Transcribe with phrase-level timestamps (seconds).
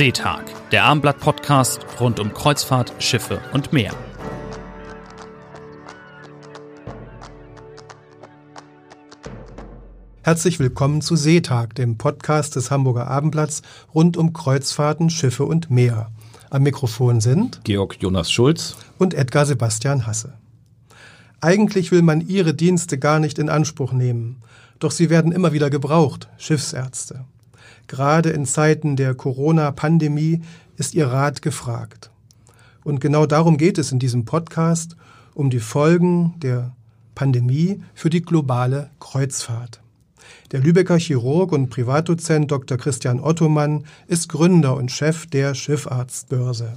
[0.00, 3.92] Seetag, der Armblatt-Podcast rund um Kreuzfahrt, Schiffe und Meer.
[10.22, 13.60] Herzlich willkommen zu Seetag, dem Podcast des Hamburger Abendblatts
[13.94, 16.10] rund um Kreuzfahrten, Schiffe und Meer.
[16.48, 20.32] Am Mikrofon sind Georg Jonas Schulz und Edgar Sebastian Hasse.
[21.42, 24.40] Eigentlich will man ihre Dienste gar nicht in Anspruch nehmen,
[24.78, 27.26] doch sie werden immer wieder gebraucht, Schiffsärzte.
[27.90, 30.42] Gerade in Zeiten der Corona-Pandemie
[30.76, 32.12] ist ihr Rat gefragt.
[32.84, 34.94] Und genau darum geht es in diesem Podcast,
[35.34, 36.70] um die Folgen der
[37.16, 39.80] Pandemie für die globale Kreuzfahrt.
[40.52, 42.78] Der Lübecker Chirurg und Privatdozent Dr.
[42.78, 46.74] Christian Ottomann ist Gründer und Chef der Schiffarztbörse.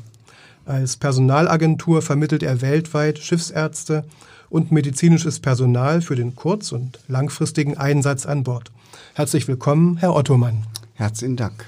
[0.66, 4.04] Als Personalagentur vermittelt er weltweit Schiffsärzte
[4.50, 8.72] und medizinisches Personal für den kurz- und langfristigen Einsatz an Bord.
[9.14, 10.64] Herzlich willkommen, Herr Ottomann.
[10.94, 11.66] Herzlichen Dank.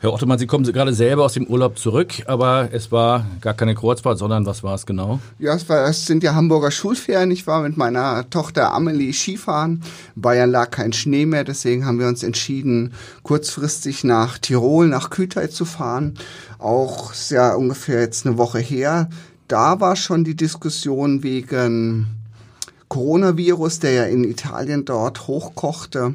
[0.00, 3.74] Herr Ottomann, Sie kommen gerade selber aus dem Urlaub zurück, aber es war gar keine
[3.74, 5.20] Kreuzfahrt, sondern was war es genau?
[5.38, 7.30] Ja, es, war, es sind ja Hamburger Schulferien.
[7.30, 9.82] Ich war mit meiner Tochter Amelie Skifahren.
[10.14, 15.08] In Bayern lag kein Schnee mehr, deswegen haben wir uns entschieden, kurzfristig nach Tirol, nach
[15.08, 16.14] Kütai zu fahren.
[16.58, 19.08] Auch ist ja ungefähr jetzt eine Woche her
[19.48, 22.06] da war schon die Diskussion wegen
[22.88, 26.14] Coronavirus, der ja in Italien dort hochkochte.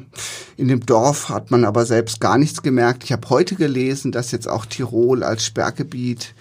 [0.56, 3.04] In dem Dorf hat man aber selbst gar nichts gemerkt.
[3.04, 6.34] Ich habe heute gelesen, dass jetzt auch Tirol als Sperrgebiet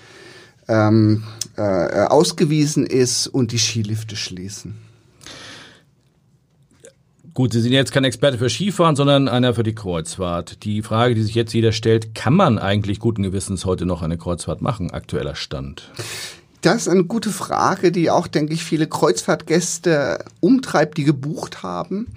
[0.67, 1.23] ähm,
[1.57, 1.61] äh,
[2.05, 4.77] ausgewiesen ist und die Skilifte schließen.
[7.33, 10.63] Gut, Sie sind jetzt kein Experte für Skifahren, sondern einer für die Kreuzfahrt.
[10.65, 14.17] Die Frage, die sich jetzt jeder stellt, kann man eigentlich guten Gewissens heute noch eine
[14.17, 14.91] Kreuzfahrt machen?
[14.91, 15.91] Aktueller Stand.
[16.61, 22.07] Das ist eine gute Frage, die auch, denke ich, viele Kreuzfahrtgäste umtreibt, die gebucht haben.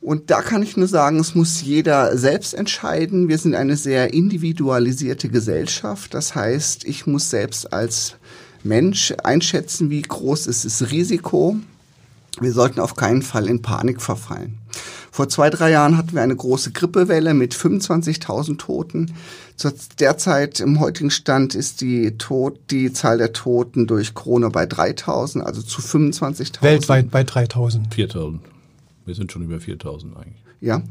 [0.00, 3.28] Und da kann ich nur sagen, es muss jeder selbst entscheiden.
[3.28, 6.14] Wir sind eine sehr individualisierte Gesellschaft.
[6.14, 8.14] Das heißt, ich muss selbst als
[8.62, 11.56] Mensch einschätzen, wie groß ist das Risiko.
[12.40, 14.56] Wir sollten auf keinen Fall in Panik verfallen.
[15.10, 19.12] Vor zwei, drei Jahren hatten wir eine große Grippewelle mit 25.000 Toten.
[19.98, 25.40] Derzeit im heutigen Stand ist die, Tod, die Zahl der Toten durch Corona bei 3.000,
[25.40, 26.62] also zu 25.000.
[26.62, 27.90] Weltweit bei 3.000.
[27.90, 28.38] 4.000.
[29.06, 30.40] Wir sind schon über 4.000 eigentlich.
[30.62, 30.82] Ja,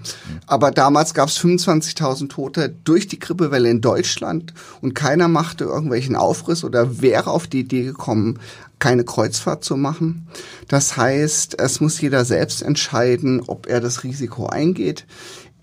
[0.48, 6.16] aber damals gab es 25.000 Tote durch die Grippewelle in Deutschland und keiner machte irgendwelchen
[6.16, 8.40] Aufriss oder wäre auf die Idee gekommen,
[8.80, 10.28] keine Kreuzfahrt zu machen.
[10.70, 15.06] Das heißt, es muss jeder selbst entscheiden, ob er das Risiko eingeht.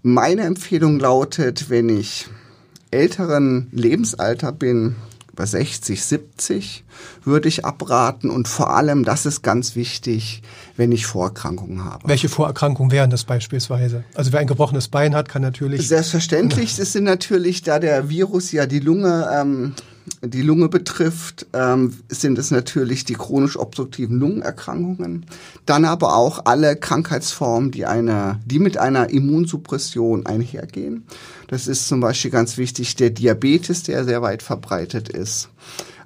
[0.02, 2.28] Meine Empfehlung lautet, wenn ich
[2.96, 4.96] älteren Lebensalter bin,
[5.30, 6.84] über 60, 70,
[7.22, 8.30] würde ich abraten.
[8.30, 10.42] Und vor allem, das ist ganz wichtig,
[10.76, 12.08] wenn ich Vorerkrankungen habe.
[12.08, 14.04] Welche Vorerkrankungen wären das beispielsweise?
[14.14, 15.88] Also wer ein gebrochenes Bein hat, kann natürlich.
[15.88, 16.78] Selbstverständlich.
[16.86, 19.74] Es sind natürlich, da der Virus ja die Lunge ähm,
[20.22, 25.26] die Lunge betrifft, ähm, sind es natürlich die chronisch obstruktiven Lungenerkrankungen.
[25.66, 31.06] Dann aber auch alle Krankheitsformen, die eine, die mit einer Immunsuppression einhergehen.
[31.48, 35.48] Das ist zum Beispiel ganz wichtig der Diabetes, der sehr weit verbreitet ist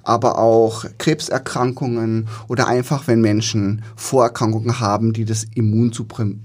[0.03, 6.41] aber auch Krebserkrankungen oder einfach, wenn Menschen Vorerkrankungen haben, die das Immunsystem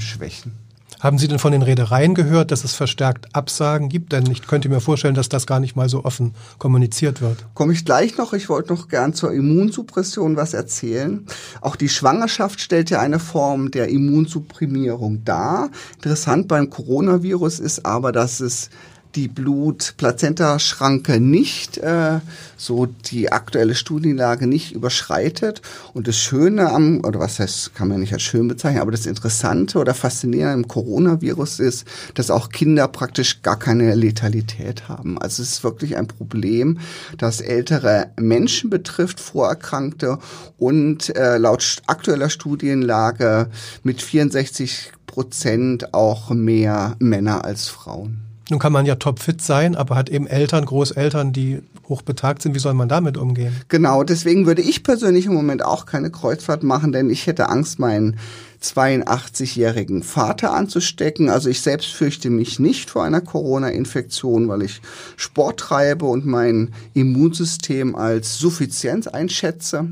[0.00, 0.52] schwächen.
[1.00, 4.12] Haben Sie denn von den Reedereien gehört, dass es verstärkt Absagen gibt?
[4.12, 7.46] Denn ich könnte mir vorstellen, dass das gar nicht mal so offen kommuniziert wird.
[7.54, 8.34] Komme ich gleich noch.
[8.34, 11.24] Ich wollte noch gern zur Immunsuppression was erzählen.
[11.62, 15.70] Auch die Schwangerschaft stellt ja eine Form der Immunsupprimierung dar.
[15.94, 18.68] Interessant beim Coronavirus ist aber, dass es
[19.14, 22.20] die Blut-Plazenta-Schranke nicht, äh,
[22.56, 25.62] so die aktuelle Studienlage nicht überschreitet.
[25.94, 29.06] Und das Schöne am, oder was heißt, kann man nicht als schön bezeichnen, aber das
[29.06, 35.18] Interessante oder Faszinierende am Coronavirus ist, dass auch Kinder praktisch gar keine Letalität haben.
[35.18, 36.78] Also es ist wirklich ein Problem,
[37.18, 40.18] das ältere Menschen betrifft, Vorerkrankte
[40.58, 43.48] und äh, laut aktueller Studienlage
[43.82, 48.29] mit 64 Prozent auch mehr Männer als Frauen.
[48.50, 52.54] Nun kann man ja topfit sein, aber hat eben Eltern, Großeltern, die hochbetagt sind.
[52.54, 53.54] Wie soll man damit umgehen?
[53.68, 57.78] Genau, deswegen würde ich persönlich im Moment auch keine Kreuzfahrt machen, denn ich hätte Angst,
[57.78, 58.18] meinen
[58.62, 61.30] 82-jährigen Vater anzustecken.
[61.30, 64.82] Also ich selbst fürchte mich nicht vor einer Corona-Infektion, weil ich
[65.16, 69.88] Sport treibe und mein Immunsystem als suffizient einschätze.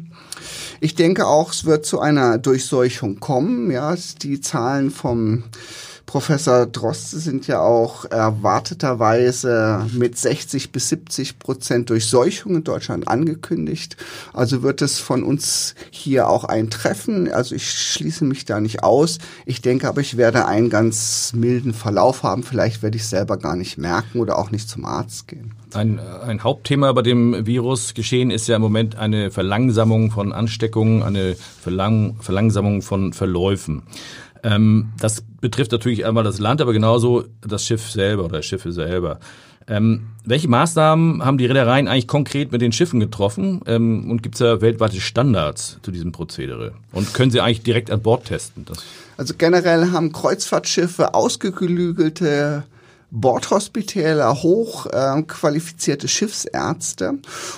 [0.81, 3.71] Ich denke auch, es wird zu einer Durchseuchung kommen.
[3.71, 5.45] Ja, die Zahlen vom
[6.09, 13.99] Professor Droste sind ja auch erwarteterweise mit 60 bis 70 Prozent Durchseuchung in Deutschland angekündigt.
[14.33, 17.31] Also wird es von uns hier auch eintreffen.
[17.31, 19.19] Also ich schließe mich da nicht aus.
[19.45, 22.43] Ich denke aber, ich werde einen ganz milden Verlauf haben.
[22.43, 25.53] Vielleicht werde ich selber gar nicht merken oder auch nicht zum Arzt gehen.
[25.75, 31.37] Ein, ein Hauptthema bei dem Virusgeschehen ist ja im Moment eine Verlangsamung von Ansteckungen, eine
[31.61, 33.83] Verlang Verlangsamung von Verläufen.
[34.43, 39.19] Ähm, das betrifft natürlich einmal das Land, aber genauso das Schiff selber oder Schiffe selber.
[39.67, 43.61] Ähm, welche Maßnahmen haben die Reedereien eigentlich konkret mit den Schiffen getroffen?
[43.67, 46.73] Ähm, und gibt es da weltweite Standards zu diesem Prozedere?
[46.93, 48.65] Und können sie eigentlich direkt an Bord testen?
[48.65, 48.83] Das
[49.19, 52.63] also generell haben Kreuzfahrtschiffe ausgeklügelte
[53.11, 57.15] Bordhospitäler, hochqualifizierte äh, Schiffsärzte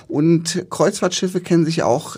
[0.09, 2.17] und Kreuzfahrtschiffe kennen sich auch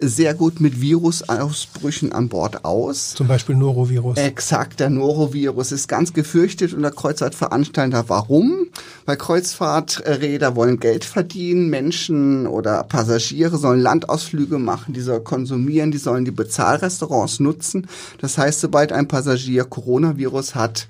[0.00, 3.14] sehr gut mit Virusausbrüchen an Bord aus.
[3.14, 4.16] Zum Beispiel Norovirus.
[4.16, 8.08] Exakt, der Norovirus ist ganz gefürchtet unter Kreuzfahrtveranstalter.
[8.08, 8.68] Warum?
[9.06, 15.98] Weil Kreuzfahrträder wollen Geld verdienen, Menschen oder Passagiere sollen Landausflüge machen, die sollen konsumieren, die
[15.98, 17.88] sollen die Bezahlrestaurants nutzen.
[18.20, 20.86] Das heißt, sobald ein Passagier Coronavirus hat,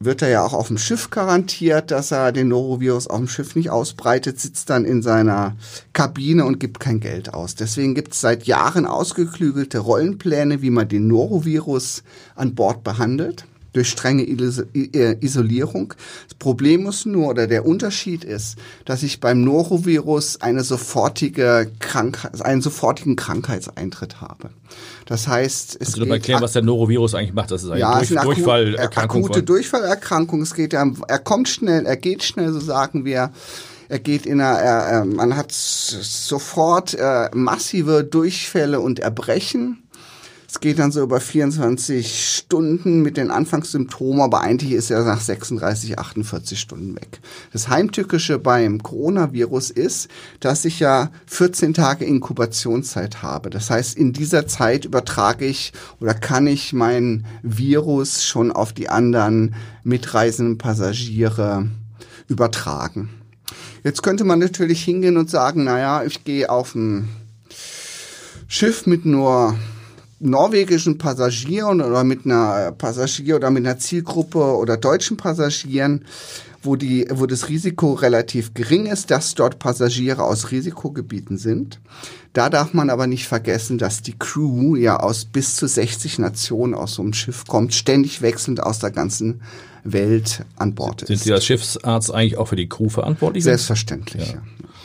[0.00, 3.54] wird er ja auch auf dem Schiff garantiert, dass er den Norovirus auf dem Schiff
[3.56, 5.56] nicht ausbreitet, sitzt dann in seiner
[5.92, 7.54] Kabine und gibt kein Geld aus.
[7.54, 12.02] Deswegen gibt es seit Jahren ausgeklügelte Rollenpläne, wie man den Norovirus
[12.34, 15.94] an Bord behandelt durch strenge Isolierung.
[16.28, 22.40] Das Problem ist nur, oder der Unterschied ist, dass ich beim Norovirus eine sofortige Krankheit,
[22.40, 24.50] einen sofortigen Krankheitseintritt habe.
[25.06, 27.50] Das heißt, es Kannst du erklären, was der Norovirus eigentlich macht?
[27.50, 29.24] Das ist eine ja, Durch, eine Durchfallerkrankung.
[29.24, 30.42] Akute Durchfallerkrankung.
[30.42, 33.32] Es geht, er, er kommt schnell, er geht schnell, so sagen wir.
[33.88, 39.83] Er geht in einer, er, man hat sofort äh, massive Durchfälle und Erbrechen.
[40.54, 45.20] Es geht dann so über 24 Stunden mit den Anfangssymptomen, aber eigentlich ist er nach
[45.20, 47.18] 36, 48 Stunden weg.
[47.52, 50.06] Das Heimtückische beim Coronavirus ist,
[50.38, 53.50] dass ich ja 14 Tage Inkubationszeit habe.
[53.50, 58.88] Das heißt, in dieser Zeit übertrage ich oder kann ich mein Virus schon auf die
[58.88, 61.68] anderen mitreisenden Passagiere
[62.28, 63.10] übertragen.
[63.82, 67.08] Jetzt könnte man natürlich hingehen und sagen, naja, ich gehe auf ein
[68.46, 69.56] Schiff mit nur
[70.20, 76.04] norwegischen Passagieren oder mit einer Passagier oder mit einer Zielgruppe oder deutschen Passagieren,
[76.62, 81.80] wo die, wo das Risiko relativ gering ist, dass dort Passagiere aus Risikogebieten sind.
[82.32, 86.74] Da darf man aber nicht vergessen, dass die Crew ja aus bis zu 60 Nationen
[86.74, 89.42] aus so einem Schiff kommt, ständig wechselnd aus der ganzen
[89.84, 91.08] Welt an Bord ist.
[91.08, 93.44] Sind Sie als Schiffsarzt eigentlich auch für die Crew verantwortlich?
[93.44, 94.34] Selbstverständlich, ja.
[94.34, 94.42] ja.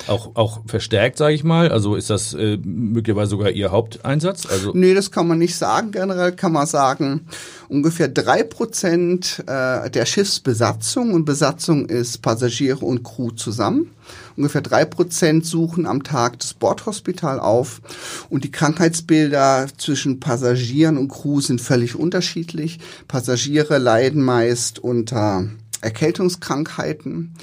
[0.10, 1.72] Auch, auch verstärkt, sage ich mal?
[1.72, 4.46] Also ist das äh, möglicherweise sogar Ihr Haupteinsatz?
[4.46, 5.92] Also nee, das kann man nicht sagen.
[5.92, 7.28] Generell kann man sagen,
[7.68, 13.92] ungefähr drei Prozent äh, der Schiffsbesatzung und Besatzung ist Passagiere und Crew zusammen.
[14.36, 17.82] Ungefähr drei Prozent suchen am Tag das Bordhospital auf
[18.30, 22.80] und die Krankheitsbilder zwischen Passagieren und Crew sind völlig unterschiedlich.
[23.08, 25.50] Passagiere leiden meist unter
[25.82, 27.36] Erkältungskrankheiten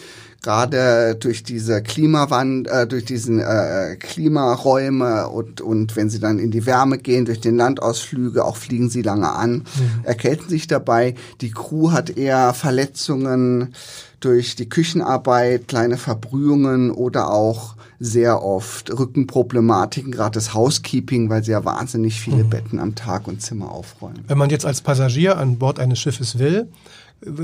[0.46, 6.52] gerade durch diese Klimawand, äh, durch diesen äh, Klimaräume und, und wenn sie dann in
[6.52, 10.04] die Wärme gehen, durch den Landausflüge, auch fliegen sie lange an, mhm.
[10.04, 11.16] erkälten sich dabei.
[11.40, 13.75] Die Crew hat eher Verletzungen
[14.20, 21.52] durch die Küchenarbeit, kleine Verbrühungen oder auch sehr oft Rückenproblematiken, gerade das Housekeeping, weil sie
[21.52, 22.50] ja wahnsinnig viele mhm.
[22.50, 24.25] Betten am Tag und Zimmer aufräumen.
[24.28, 26.69] Wenn man jetzt als Passagier an Bord eines Schiffes will,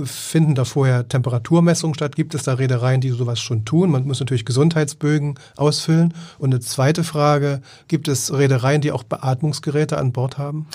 [0.04, 2.14] Finden da vorher Temperaturmessungen statt?
[2.14, 3.90] Gibt es da Reedereien, die sowas schon tun?
[3.90, 6.14] Man muss natürlich Gesundheitsbögen ausfüllen.
[6.38, 10.66] Und eine zweite Frage, gibt es Reedereien, die auch Beatmungsgeräte an Bord haben?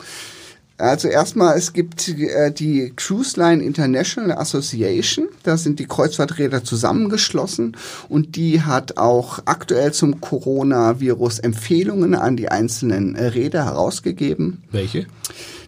[0.79, 7.75] Also erstmal, es gibt äh, die Cruise Line International Association, da sind die Kreuzfahrträder zusammengeschlossen
[8.09, 14.63] und die hat auch aktuell zum Coronavirus Empfehlungen an die einzelnen äh, Räder herausgegeben.
[14.71, 15.07] Welche?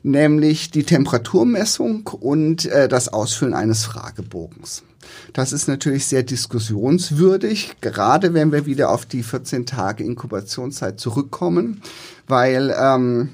[0.04, 4.84] Nämlich die Temperaturmessung und äh, das Ausfüllen eines Fragebogens.
[5.34, 11.82] Das ist natürlich sehr diskussionswürdig, gerade wenn wir wieder auf die 14 Tage Inkubationszeit zurückkommen,
[12.28, 13.30] weil ähm,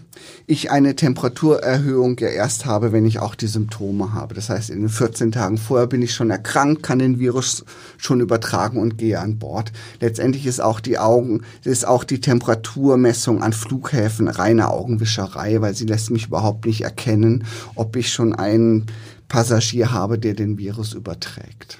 [0.47, 4.33] ich eine Temperaturerhöhung ja erst habe, wenn ich auch die Symptome habe.
[4.35, 7.65] Das heißt, in den 14 Tagen vorher bin ich schon erkrankt, kann den Virus
[7.97, 9.71] schon übertragen und gehe an Bord.
[9.99, 15.85] Letztendlich ist auch die Augen, ist auch die Temperaturmessung an Flughäfen reine Augenwischerei, weil sie
[15.85, 18.85] lässt mich überhaupt nicht erkennen, ob ich schon einen
[19.27, 21.79] Passagier habe, der den Virus überträgt.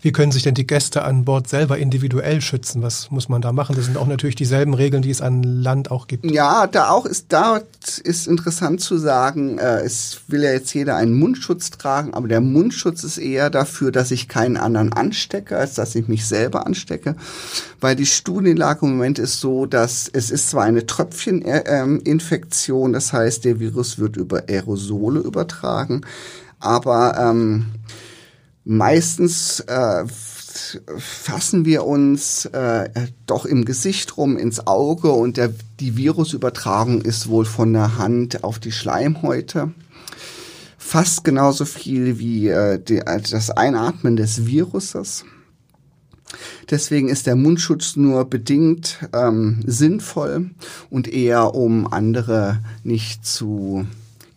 [0.00, 2.82] Wie können sich denn die Gäste an Bord selber individuell schützen?
[2.82, 3.74] Was muss man da machen?
[3.74, 6.30] Das sind auch natürlich dieselben Regeln, die es an Land auch gibt.
[6.30, 7.62] Ja, da auch ist, da
[8.04, 12.40] ist interessant zu sagen, äh, es will ja jetzt jeder einen Mundschutz tragen, aber der
[12.40, 17.16] Mundschutz ist eher dafür, dass ich keinen anderen anstecke, als dass ich mich selber anstecke.
[17.80, 23.44] Weil die Studienlage im Moment ist so, dass es ist zwar eine Tröpfcheninfektion, das heißt,
[23.44, 26.02] der Virus wird über Aerosole übertragen,
[26.60, 27.66] aber ähm,
[28.68, 30.04] meistens äh,
[30.98, 32.90] fassen wir uns äh,
[33.26, 38.44] doch im Gesicht rum, ins Auge und der, die Virusübertragung ist wohl von der Hand
[38.44, 39.72] auf die Schleimhäute.
[40.76, 45.24] Fast genauso viel wie äh, die, das Einatmen des Viruses.
[46.70, 50.50] Deswegen ist der Mundschutz nur bedingt ähm, sinnvoll
[50.90, 53.86] und eher um andere nicht zu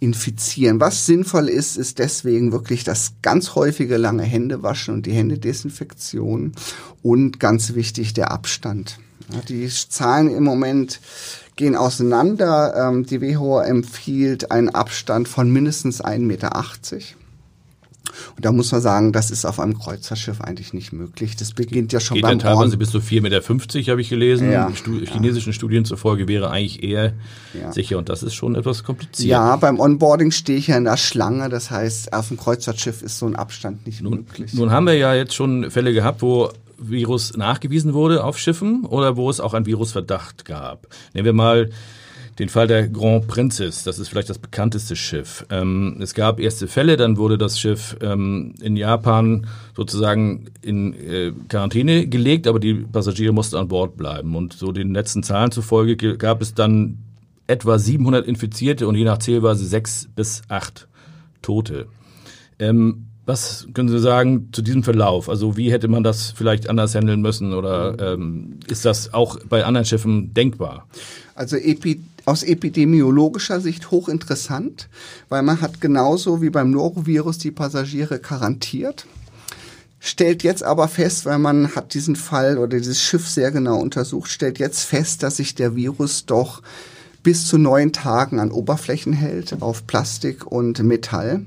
[0.02, 0.80] infizieren.
[0.80, 6.54] Was sinnvoll ist, ist deswegen wirklich das ganz häufige lange Händewaschen und die Händedesinfektion
[7.04, 8.98] und ganz wichtig der Abstand.
[9.48, 11.00] Die Zahlen im Moment
[11.56, 12.74] gehen auseinander.
[12.76, 16.56] Ähm, die WHO empfiehlt einen Abstand von mindestens 1,80 Meter.
[18.36, 21.36] Und da muss man sagen, das ist auf einem Kreuzerschiff eigentlich nicht möglich.
[21.36, 24.52] Das beginnt ja schon Geht beim ja teilweise bis zu 4,50 Meter, habe ich gelesen.
[24.52, 25.12] Ja, Stu ja.
[25.12, 27.14] Chinesischen Studien zufolge wäre eigentlich eher
[27.60, 27.72] Ja.
[27.72, 29.30] sicher und das ist schon etwas kompliziert.
[29.30, 31.50] Ja, beim Onboarding stehe ich ja in der Schlange.
[31.50, 34.54] Das heißt, auf dem Kreuzfahrtschiff ist so ein Abstand nicht Nun, möglich.
[34.54, 39.16] nun haben wir ja jetzt schon Fälle gehabt, wo Virus nachgewiesen wurde auf Schiffen oder
[39.16, 40.88] wo es auch einen Virusverdacht gab.
[41.14, 41.70] Nehmen wir mal
[42.42, 45.46] den Fall der Grand Princess, das ist vielleicht das bekannteste Schiff.
[45.52, 49.46] Ähm, es gab erste Fälle, dann wurde das Schiff ähm, in Japan
[49.76, 54.36] sozusagen in äh, Quarantäne gelegt, aber die Passagiere mussten an Bord bleiben.
[54.36, 56.98] Und so den letzten Zahlen zufolge ge- gab es dann
[57.46, 60.88] etwa 700 Infizierte und je nach Zählweise sechs bis acht
[61.44, 61.86] Tote.
[62.58, 65.30] Ähm, was können Sie sagen zu diesem Verlauf?
[65.30, 69.64] Also wie hätte man das vielleicht anders handeln müssen oder ähm, ist das auch bei
[69.64, 70.88] anderen Schiffen denkbar?
[71.36, 74.90] Also epi aus epidemiologischer Sicht hochinteressant,
[75.30, 79.06] weil man hat genauso wie beim Norovirus die Passagiere garantiert.
[80.00, 84.32] Stellt jetzt aber fest, weil man hat diesen Fall oder dieses Schiff sehr genau untersucht,
[84.32, 86.62] stellt jetzt fest, dass sich der Virus doch
[87.24, 91.46] bis zu neun Tagen an Oberflächen hält, auf Plastik und Metall.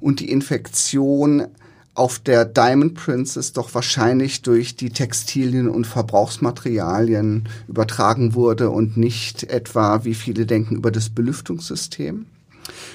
[0.00, 1.46] Und die Infektion
[1.94, 9.44] auf der Diamond Princess doch wahrscheinlich durch die Textilien und Verbrauchsmaterialien übertragen wurde und nicht
[9.44, 12.26] etwa, wie viele denken, über das Belüftungssystem.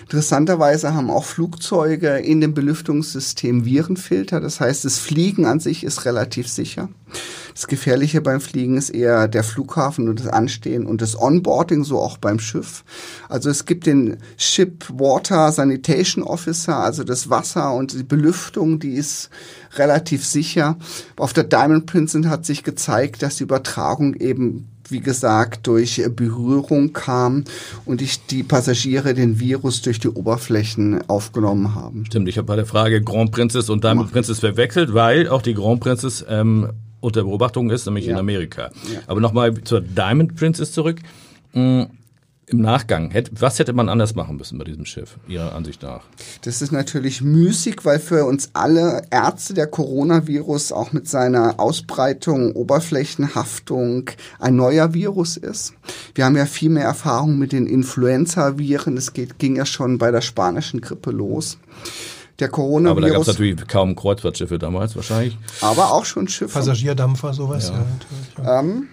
[0.02, 4.40] Interessanterweise haben auch Flugzeuge in dem Belüftungssystem Virenfilter.
[4.40, 6.90] Das heißt, das Fliegen an sich ist relativ sicher.
[7.54, 12.00] Das Gefährliche beim Fliegen ist eher der Flughafen und das Anstehen und das Onboarding, so
[12.00, 12.84] auch beim Schiff.
[13.30, 18.94] Also es gibt den Ship Water Sanitation Officer, also das Wasser und die Belüftung, die
[18.94, 19.30] ist
[19.76, 20.78] relativ sicher.
[21.16, 26.94] Auf der Diamond Princess hat sich gezeigt, dass die Übertragung eben wie gesagt, durch Berührung
[26.94, 27.44] kam
[27.86, 32.06] und ich, die Passagiere den Virus durch die Oberflächen aufgenommen haben.
[32.06, 35.54] Stimmt, ich habe bei der Frage Grand Princess und Diamond Princess verwechselt, weil auch die
[35.54, 38.14] Grand Princess ähm, unter Beobachtung ist, nämlich Ja.
[38.14, 38.72] in Amerika.
[38.92, 39.00] Ja.
[39.08, 41.00] Aber nochmal zur Diamond Princess zurück.
[42.50, 46.04] Im Nachgang, hätte, was hätte man anders machen müssen bei diesem Schiff, Ihrer Ansicht nach?
[46.44, 52.54] Das ist natürlich müßig, weil für uns alle Ärzte der Coronavirus auch mit seiner Ausbreitung,
[52.54, 55.74] Oberflächenhaftung ein neuer Virus ist.
[56.16, 58.96] Wir haben ja viel mehr Erfahrung mit den Influenza-Viren.
[58.96, 61.58] Es geht, ging ja schon bei der spanischen Grippe los.
[62.40, 65.38] Der Aber da gab es Coronavirus, natürlich kaum Kreuzfahrtschiffe damals wahrscheinlich.
[65.60, 66.54] aber auch schon Schiffe.
[66.54, 67.70] Passagierdampfer, sowas.
[67.70, 67.80] Ja.
[67.80, 68.60] natürlich, ja.
[68.62, 68.88] Ähm,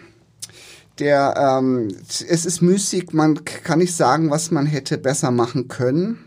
[0.99, 6.25] der, ähm, es ist müßig, man kann nicht sagen, was man hätte besser machen können.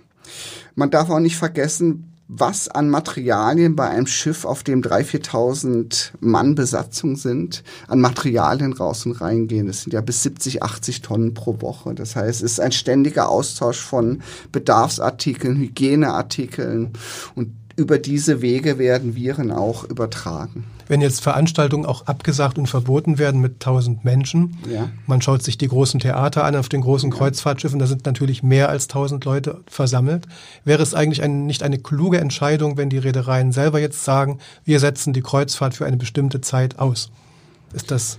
[0.75, 6.11] Man darf auch nicht vergessen, was an Materialien bei einem Schiff, auf dem 3.000, 4.000
[6.19, 9.67] Mann Besatzung sind, an Materialien raus und reingehen.
[9.67, 11.95] Das sind ja bis 70, 80 Tonnen pro Woche.
[11.95, 14.21] Das heißt, es ist ein ständiger Austausch von
[14.51, 16.91] Bedarfsartikeln, Hygieneartikeln
[17.35, 20.65] und über diese Wege werden Viren auch übertragen.
[20.87, 24.89] Wenn jetzt Veranstaltungen auch abgesagt und verboten werden mit tausend Menschen, Ja.
[25.05, 28.69] man schaut sich die großen Theater an auf den großen Kreuzfahrtschiffen, da sind natürlich mehr
[28.69, 30.27] als tausend Leute versammelt.
[30.65, 34.79] Wäre es eigentlich ein, nicht eine kluge Entscheidung, wenn die Reedereien selber jetzt sagen, wir
[34.79, 37.11] setzen die Kreuzfahrt für eine bestimmte Zeit aus?
[37.73, 38.17] Ist das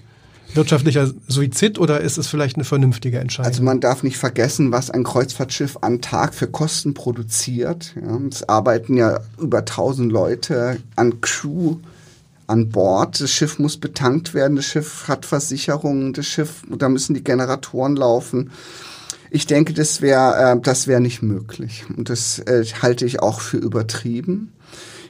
[0.55, 3.51] wirtschaftlicher Suizid oder ist es vielleicht eine vernünftige Entscheidung?
[3.51, 7.95] Also man darf nicht vergessen, was ein Kreuzfahrtschiff an Tag für Kosten produziert.
[8.01, 11.77] Ja, es arbeiten ja über 1000 Leute an Crew
[12.47, 13.21] an Bord.
[13.21, 17.97] Das Schiff muss betankt werden, das Schiff hat Versicherungen, das Schiff, da müssen die Generatoren
[17.97, 18.51] laufen.
[19.31, 23.59] Ich denke, das wäre äh, das nicht möglich und das äh, halte ich auch für
[23.59, 24.53] übertrieben.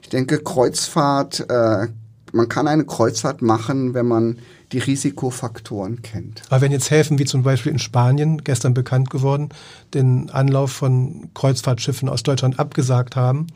[0.02, 1.86] Ich denke, Kreuzfahrt äh,
[2.32, 4.38] man kann eine Kreuzfahrt machen, wenn man
[4.72, 6.42] die Risikofaktoren kennt.
[6.48, 9.48] Aber wenn jetzt Häfen wie zum Beispiel in Spanien, gestern bekannt geworden,
[9.94, 13.46] den Anlauf von Kreuzfahrtschiffen aus Deutschland abgesagt haben,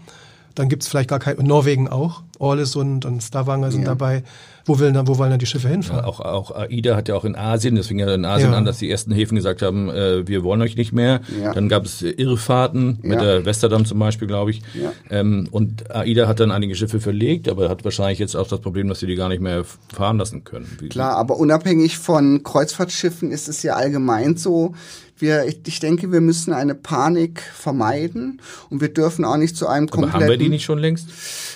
[0.55, 3.89] dann gibt es vielleicht gar kein, Norwegen auch, Ålesund und Stavanger sind ja.
[3.89, 4.23] dabei.
[4.65, 6.05] Wo, will, wo wollen dann die Schiffe hinfahren?
[6.05, 8.57] Ja, auch, auch AIDA hat ja auch in Asien, das fing ja in Asien ja.
[8.57, 11.21] an, dass die ersten Häfen gesagt haben, äh, wir wollen euch nicht mehr.
[11.41, 11.53] Ja.
[11.53, 14.63] Dann gab es Irrfahrten mit der Westerdam zum Beispiel, glaube ich.
[15.11, 18.89] Ähm, und AIDA hat dann einige Schiffe verlegt, aber hat wahrscheinlich jetzt auch das Problem,
[18.89, 20.79] dass sie die gar nicht mehr fahren lassen können.
[20.91, 24.75] Klar, aber unabhängig von Kreuzfahrtschiffen ist es ja allgemein so,
[25.23, 29.89] wir, ich denke, wir müssen eine Panik vermeiden und wir dürfen auch nicht zu einem
[29.89, 30.15] kompletten...
[30.15, 31.09] Aber haben wir die nicht schon längst?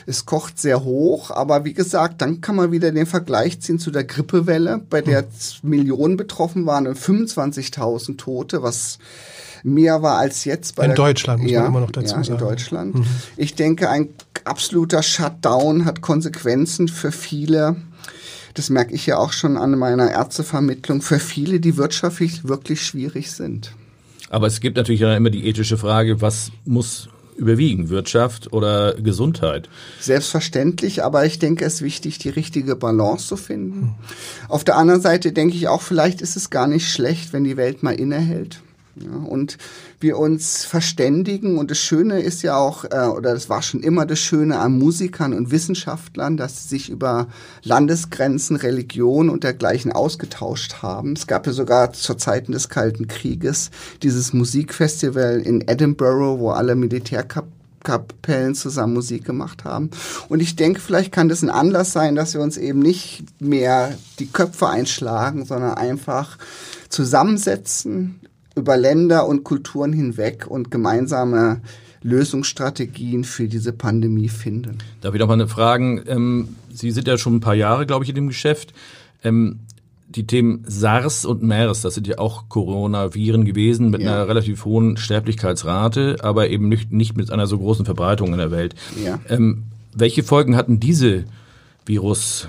[0.07, 3.91] Es kocht sehr hoch, aber wie gesagt, dann kann man wieder den Vergleich ziehen zu
[3.91, 5.29] der Grippewelle, bei der hm.
[5.63, 8.99] Millionen betroffen waren und 25.000 Tote, was
[9.63, 10.77] mehr war als jetzt.
[10.77, 12.39] Bei in der, Deutschland, muss ja, man immer noch dazu ja, sagen.
[12.41, 12.95] in Deutschland.
[12.95, 13.07] Mhm.
[13.37, 14.09] Ich denke, ein
[14.45, 17.77] absoluter Shutdown hat Konsequenzen für viele
[18.57, 23.31] das merke ich ja auch schon an meiner Ärztevermittlung, für viele, die wirtschaftlich wirklich schwierig
[23.31, 23.73] sind.
[24.31, 29.69] Aber es gibt natürlich immer die ethische Frage, was muss überwiegen, Wirtschaft oder Gesundheit?
[30.01, 33.95] Selbstverständlich, aber ich denke, es ist wichtig, die richtige Balance zu finden.
[34.49, 37.59] Auf der anderen Seite denke ich auch, vielleicht ist es gar nicht schlecht, wenn die
[37.59, 38.63] Welt mal innehält.
[38.99, 39.59] Ja, und
[40.01, 41.59] wir uns verständigen.
[41.59, 44.79] Und das Schöne ist ja auch, äh, oder das war schon immer das Schöne an
[44.79, 47.29] Musikern und Wissenschaftlern, dass sie sich über
[47.63, 51.13] Landesgrenzen, Religion und dergleichen ausgetauscht haben.
[51.13, 53.71] Es gab ja sogar zu Zeiten des Kalten Krieges
[54.03, 59.91] dieses Musikfestival in Edinburgh, wo alle Militärkapellen zusammen Musik gemacht haben.
[60.31, 63.93] Und ich denke, vielleicht kann das ein Anlass sein, dass wir uns eben nicht mehr
[64.21, 66.39] die Köpfe einschlagen, sondern einfach
[66.89, 68.21] zusammensetzen,
[68.57, 71.61] über Länder und Kulturen hinweg und gemeinsame
[72.03, 74.79] Lösungsstrategien für diese Pandemie finden.
[75.01, 76.03] Darf ich noch mal eine Fragen?
[76.07, 78.75] Ähm, Sie sind ja schon ein paar Jahre, glaube ich, in dem Geschäft.
[79.25, 79.61] Ähm,
[80.09, 84.13] die Themen SARS und MERS, das sind ja auch Coronaviren gewesen mit ja.
[84.13, 88.51] einer relativ hohen Sterblichkeitsrate, aber eben nicht, nicht mit einer so großen Verbreitung in der
[88.51, 88.75] Welt.
[89.03, 89.19] Ja.
[89.29, 91.25] Ähm, welche Folgen hatten diese
[91.87, 92.49] Virus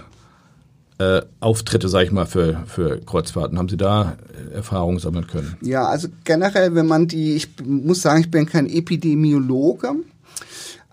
[1.00, 3.58] äh, Auftritte, sage ich mal, für, für Kreuzfahrten?
[3.58, 4.18] Haben Sie da
[4.51, 5.56] äh, Erfahrungen sammeln können?
[5.62, 9.96] Ja, also generell, wenn man die, ich muss sagen, ich bin kein Epidemiologe,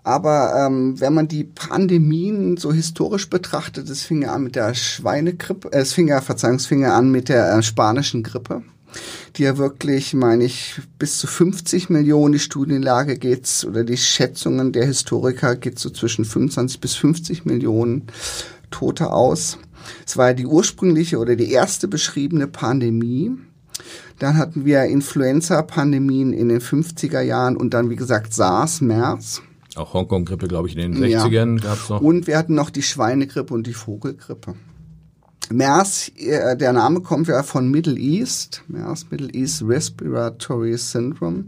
[0.03, 4.75] aber ähm, wenn man die Pandemien so historisch betrachtet, es fing ja an mit der
[4.75, 8.61] Schweinegrippe, äh, es fing ja, Verzeihung, es fing ja an mit der äh, spanischen Grippe,
[9.35, 14.71] die ja wirklich, meine ich, bis zu 50 Millionen, die Studienlage geht's, oder die Schätzungen
[14.71, 18.03] der Historiker geht so zwischen 25 bis 50 Millionen
[18.69, 19.57] Tote aus.
[20.05, 23.31] Es war die ursprüngliche oder die erste beschriebene Pandemie.
[24.19, 29.41] Dann hatten wir Influenza-Pandemien in den 50er Jahren und dann, wie gesagt, SARS, MERS.
[29.75, 31.63] Auch Hongkong-Grippe, glaube ich, in den 60ern ja.
[31.69, 32.01] gab es noch.
[32.01, 34.55] Und wir hatten noch die Schweinegrippe und die Vogelgrippe.
[35.51, 41.45] MERS, äh, der Name kommt ja von Middle East, MERS, Middle East Respiratory Syndrome,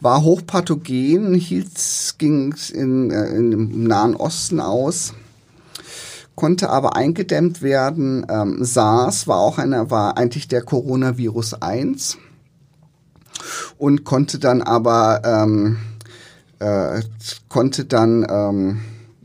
[0.00, 1.70] war hochpathogen, hielt,
[2.18, 5.14] ging in, äh, in, im Nahen Osten aus
[6.34, 8.26] konnte aber eingedämmt werden.
[8.28, 12.18] Ähm, SARS war auch einer, war eigentlich der Coronavirus 1
[13.78, 15.78] und konnte dann aber ähm,
[16.58, 17.02] äh,
[17.48, 18.80] konnte dann ähm,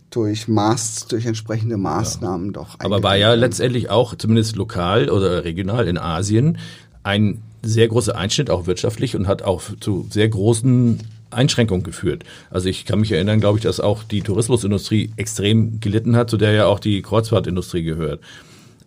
[0.09, 2.53] durch Maß, durch entsprechende Maßnahmen ja.
[2.53, 2.75] doch.
[2.79, 6.57] Aber war ja letztendlich auch zumindest lokal oder regional in Asien
[7.03, 10.99] ein sehr großer Einschnitt auch wirtschaftlich und hat auch zu sehr großen
[11.31, 12.23] Einschränkungen geführt.
[12.49, 16.37] Also ich kann mich erinnern, glaube ich, dass auch die Tourismusindustrie extrem gelitten hat, zu
[16.37, 18.21] der ja auch die Kreuzfahrtindustrie gehört.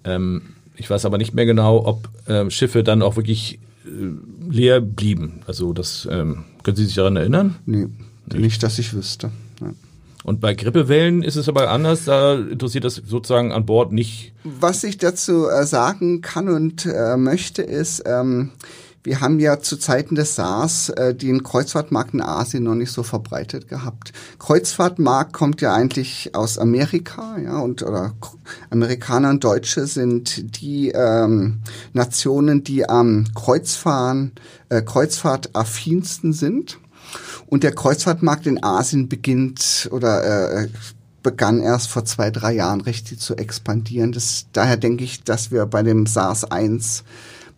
[0.05, 0.42] Ähm,
[0.76, 5.42] ich weiß aber nicht mehr genau, ob äh, Schiffe dann auch wirklich äh, leer blieben.
[5.46, 7.57] Also das ähm, können Sie sich daran erinnern?
[7.66, 7.88] Nee,
[8.26, 9.31] nicht, nicht dass ich wüsste.
[9.61, 9.76] Nein.
[10.22, 14.33] Und bei Grippewellen ist es aber anders, da interessiert das sozusagen an Bord nicht.
[14.44, 18.50] Was ich dazu äh, sagen kann und äh, möchte, ist, ähm,
[19.02, 23.02] wir haben ja zu Zeiten des SARS äh, den Kreuzfahrtmarkt in Asien noch nicht so
[23.02, 24.12] verbreitet gehabt.
[24.38, 28.12] Kreuzfahrtmarkt kommt ja eigentlich aus Amerika, ja, und oder
[28.68, 31.60] Amerikaner und Deutsche sind die ähm,
[31.94, 34.32] Nationen, die am Kreuzfahren,
[34.68, 36.78] äh, Kreuzfahrtaffinsten sind.
[37.46, 40.68] Und der Kreuzfahrtmarkt in Asien beginnt oder äh,
[41.22, 44.12] begann erst vor zwei, drei Jahren richtig zu expandieren.
[44.12, 47.04] Das, daher denke ich, dass wir bei dem SARS 1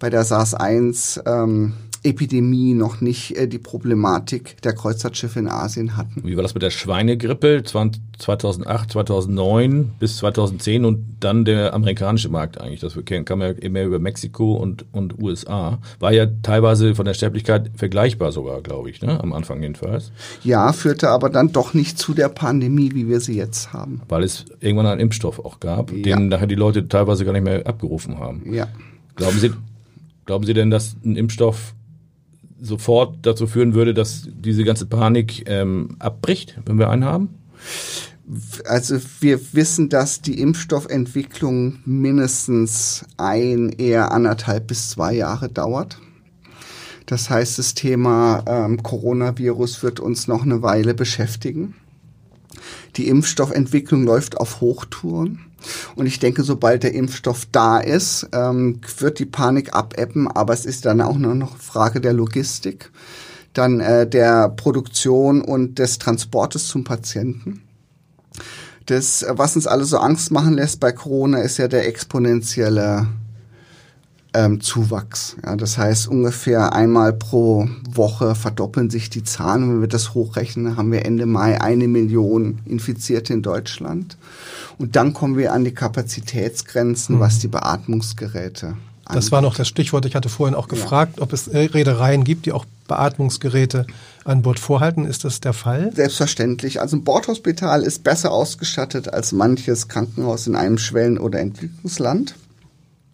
[0.03, 6.23] bei der SARS-1 ähm, Epidemie noch nicht äh, die Problematik der Kreuzfahrtschiffe in Asien hatten.
[6.25, 12.61] Wie war das mit der Schweinegrippe 2008, 2009 bis 2010 und dann der amerikanische Markt
[12.61, 12.81] eigentlich?
[12.81, 15.79] Das kam ja immer über Mexiko und, und USA.
[16.01, 19.23] War ja teilweise von der Sterblichkeit vergleichbar sogar, glaube ich, ne?
[19.23, 20.11] am Anfang jedenfalls.
[20.43, 24.01] Ja, führte aber dann doch nicht zu der Pandemie, wie wir sie jetzt haben.
[24.09, 26.03] Weil es irgendwann einen Impfstoff auch gab, ja.
[26.03, 28.53] den nachher die Leute teilweise gar nicht mehr abgerufen haben.
[28.53, 28.67] Ja.
[29.15, 29.53] Glauben Sie,
[30.27, 31.75] glauben Sie denn, dass ein Impfstoff
[32.61, 37.31] sofort dazu führen würde, dass diese ganze Panik ähm, abbricht, wenn wir einen haben?
[38.65, 45.99] Also wir wissen, dass die Impfstoffentwicklung mindestens ein, eher anderthalb bis zwei Jahre dauert.
[47.07, 51.75] Das heißt, das Thema ähm, Coronavirus wird uns noch eine Weile beschäftigen.
[52.97, 55.41] Die Impfstoffentwicklung läuft auf Hochtouren.
[55.97, 60.29] Und ich denke, sobald der Impfstoff da ist, ähm, wird die Panik abebben.
[60.29, 62.91] Aber es ist dann auch nur noch Frage der Logistik,
[63.53, 67.63] dann äh, der Produktion und des Transportes zum Patienten.
[68.87, 73.07] Das, was uns alle so Angst machen lässt bei Corona, ist ja der exponentielle
[74.35, 75.37] ähm, Zuwachs.
[75.45, 79.69] Ja, das heißt, ungefähr einmal pro Woche verdoppeln sich die Zahlen.
[79.69, 84.17] wenn wir das hochrechnen, haben wir Ende Mai eine Million Infizierte in Deutschland.
[84.79, 87.21] Und dann kommen wir an die Kapazitätsgrenzen, mhm.
[87.21, 88.77] was die Beatmungsgeräte
[89.13, 90.05] das war noch das Stichwort.
[90.07, 91.23] Ich hatte vorhin auch gefragt, ja.
[91.23, 93.87] ob es Reedereien gibt, die auch Beatmungsgeräte
[94.25, 95.05] an Bord vorhalten.
[95.05, 95.93] Ist das der Fall?
[95.95, 96.81] Selbstverständlich.
[96.81, 102.35] Also ein Bordhospital ist besser ausgestattet als manches Krankenhaus in einem Schwellen- oder Entwicklungsland.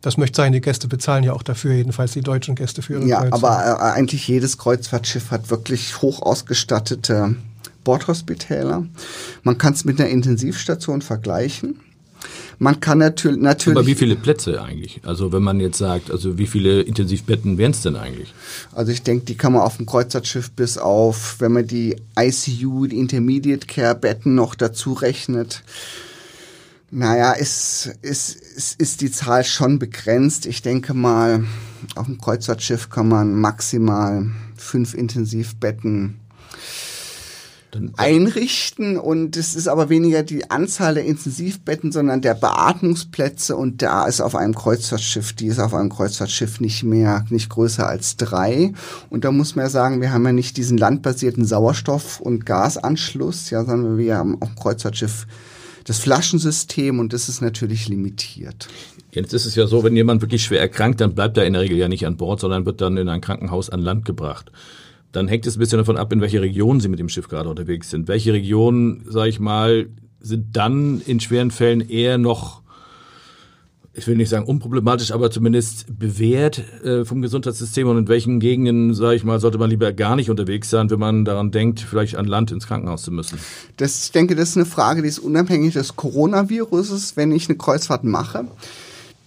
[0.00, 3.06] Das möchte sein, die Gäste bezahlen ja auch dafür, jedenfalls die deutschen Gäste für ihre
[3.06, 3.32] Ja, Kreuze.
[3.32, 7.34] aber äh, eigentlich jedes Kreuzfahrtschiff hat wirklich hoch ausgestattete
[7.82, 8.84] Bordhospitäler.
[9.42, 11.80] Man kann es mit einer Intensivstation vergleichen.
[12.60, 13.78] Man kann natürlich, natürlich.
[13.78, 15.00] Aber wie viele Plätze eigentlich?
[15.04, 18.34] Also wenn man jetzt sagt, also wie viele Intensivbetten wären es denn eigentlich?
[18.72, 22.86] Also ich denke, die kann man auf dem Kreuzfahrtschiff bis auf, wenn man die ICU,
[22.86, 25.62] die Intermediate Care Betten noch dazu rechnet,
[26.90, 30.46] naja, ist, ist, ist, ist die Zahl schon begrenzt.
[30.46, 31.44] Ich denke mal,
[31.94, 36.18] auf dem Kreuzfahrtschiff kann man maximal fünf Intensivbetten
[37.72, 38.96] dann, einrichten.
[38.96, 43.54] Und es ist aber weniger die Anzahl der Intensivbetten, sondern der Beatmungsplätze.
[43.54, 47.86] Und da ist auf einem Kreuzfahrtschiff, die ist auf einem Kreuzfahrtschiff nicht mehr, nicht größer
[47.86, 48.72] als drei.
[49.10, 53.50] Und da muss man ja sagen, wir haben ja nicht diesen landbasierten Sauerstoff- und Gasanschluss,
[53.50, 55.26] ja, sondern wir haben auf dem Kreuzfahrtschiff
[55.88, 58.68] das Flaschensystem und das ist natürlich limitiert.
[59.10, 61.62] Jetzt ist es ja so, wenn jemand wirklich schwer erkrankt, dann bleibt er in der
[61.62, 64.52] Regel ja nicht an Bord, sondern wird dann in ein Krankenhaus an Land gebracht.
[65.12, 67.48] Dann hängt es ein bisschen davon ab, in welche Region Sie mit dem Schiff gerade
[67.48, 68.06] unterwegs sind.
[68.06, 69.88] Welche Regionen, sage ich mal,
[70.20, 72.62] sind dann in schweren Fällen eher noch
[73.98, 78.94] ich will nicht sagen unproblematisch, aber zumindest bewährt äh, vom Gesundheitssystem und in welchen Gegenden,
[78.94, 82.16] sage ich mal, sollte man lieber gar nicht unterwegs sein, wenn man daran denkt, vielleicht
[82.16, 83.38] an Land ins Krankenhaus zu müssen?
[83.76, 87.58] Das, ich denke, das ist eine Frage, die ist unabhängig des Coronaviruses, wenn ich eine
[87.58, 88.46] Kreuzfahrt mache.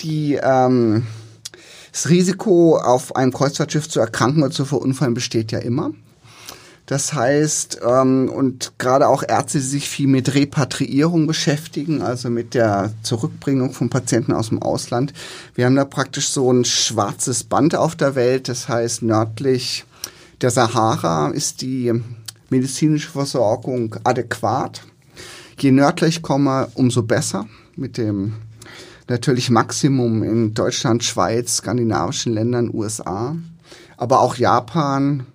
[0.02, 1.04] Die ähm,
[1.92, 5.92] das Risiko, auf einem Kreuzfahrtschiff zu erkranken oder zu verunfallen, besteht ja immer.
[6.92, 12.54] Das heißt, ähm, und gerade auch Ärzte, die sich viel mit Repatriierung beschäftigen, also mit
[12.54, 15.14] der Zurückbringung von Patienten aus dem Ausland.
[15.56, 18.50] Wir haben da praktisch so ein schwarzes Band auf der Welt.
[18.50, 19.86] Das heißt, nördlich
[20.42, 21.94] der Sahara ist die
[22.50, 24.82] medizinische Versorgung adäquat.
[25.60, 27.48] Je nördlich ich komme, umso besser.
[27.78, 28.34] Mit dem
[29.08, 33.38] natürlich Maximum in Deutschland, Schweiz, skandinavischen Ländern, USA.
[33.96, 35.26] Aber auch Japan,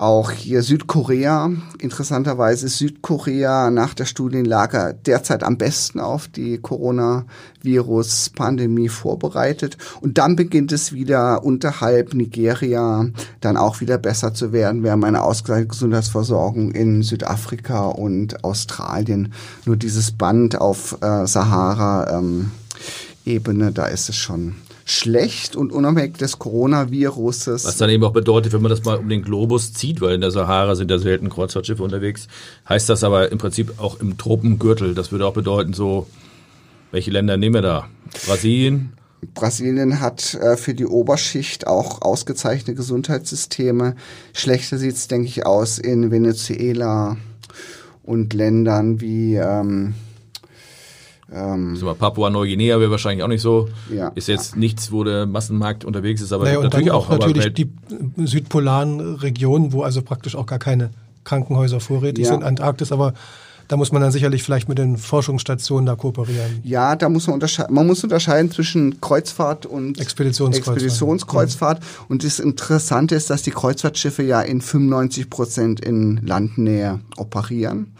[0.00, 1.50] auch hier Südkorea.
[1.78, 9.76] Interessanterweise ist Südkorea nach der Studienlage derzeit am besten auf die Coronavirus-Pandemie vorbereitet.
[10.00, 13.10] Und dann beginnt es wieder unterhalb Nigeria
[13.40, 14.82] dann auch wieder besser zu werden.
[14.82, 19.34] Wir haben eine ausgezeichnete Gesundheitsversorgung in Südafrika und Australien.
[19.66, 22.52] Nur dieses Band auf äh, Sahara ähm,
[23.26, 24.54] Ebene, da ist es schon
[24.90, 27.64] schlecht und unabhängig des Coronaviruses.
[27.64, 30.20] Was dann eben auch bedeutet, wenn man das mal um den Globus zieht, weil in
[30.20, 32.26] der Sahara sind ja selten Kreuzfahrtschiffe unterwegs,
[32.68, 34.94] heißt das aber im Prinzip auch im Tropengürtel.
[34.94, 36.06] Das würde auch bedeuten, so,
[36.90, 37.88] welche Länder nehmen wir da?
[38.26, 38.92] Brasilien?
[39.34, 43.94] Brasilien hat äh, für die Oberschicht auch ausgezeichnete Gesundheitssysteme.
[44.32, 47.16] Schlechter sieht es, denke ich, aus in Venezuela
[48.02, 49.94] und Ländern wie ähm,
[51.32, 53.68] ähm, mal, Papua-Neuguinea wäre wahrscheinlich auch nicht so.
[53.94, 54.08] Ja.
[54.14, 57.08] Ist jetzt nichts, wo der Massenmarkt unterwegs ist, aber naja, natürlich auch.
[57.08, 57.70] Natürlich die
[58.16, 60.90] südpolaren Regionen, wo also praktisch auch gar keine
[61.24, 62.32] Krankenhäuser vorrätig ja.
[62.32, 63.14] sind, Antarktis, aber
[63.70, 66.58] Da muss man dann sicherlich vielleicht mit den Forschungsstationen da kooperieren.
[66.64, 67.72] Ja, da muss man unterscheiden.
[67.72, 70.76] Man muss unterscheiden zwischen Kreuzfahrt und Expeditionskreuzfahrt.
[70.78, 71.80] Expeditionskreuzfahrt.
[72.08, 77.92] Und das Interessante ist, dass die Kreuzfahrtschiffe ja in 95 Prozent in Landnähe operieren,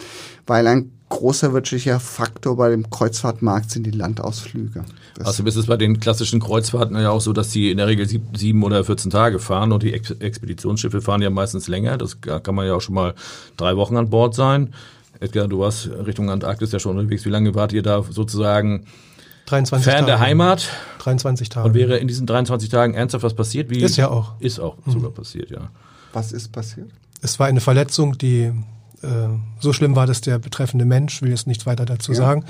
[0.45, 4.85] weil ein großer wirtschaftlicher Faktor bei dem Kreuzfahrtmarkt sind die Landausflüge.
[5.17, 7.89] Das also ist es bei den klassischen Kreuzfahrten ja auch so, dass die in der
[7.89, 11.99] Regel sieben oder 14 Tage fahren und die Ex Expeditionsschiffe fahren ja meistens länger.
[11.99, 13.15] Das kann man ja auch schon mal
[13.59, 14.73] drei Wochen an Bord sein.
[15.19, 17.27] Edgar, du warst Richtung Antarktis ja schon unterwegs.
[17.27, 18.87] Wie lange wart ihr da sozusagen
[19.47, 20.07] 23 fern Tage.
[20.07, 20.69] der Heimat?
[21.01, 21.69] 23 Tage.
[21.69, 23.69] Und wäre in diesen 23 Tagen ernsthaft was passiert?
[23.69, 24.41] Wie ist ja auch.
[24.41, 24.93] Ist auch mhm.
[24.93, 25.71] sogar passiert, ja.
[26.13, 26.89] Was ist passiert?
[27.21, 28.53] Es war eine Verletzung, die
[29.61, 32.45] so schlimm war, dass der betreffende Mensch, will jetzt nichts weiter dazu ja, sagen,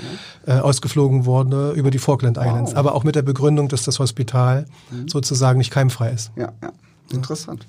[0.45, 0.57] ja.
[0.57, 2.71] Äh, ausgeflogen wurde über die Falkland Islands.
[2.71, 2.77] Wow.
[2.77, 5.07] Aber auch mit der Begründung, dass das Hospital mhm.
[5.07, 6.31] sozusagen nicht keimfrei ist.
[6.35, 6.71] Ja, ja.
[7.11, 7.65] interessant.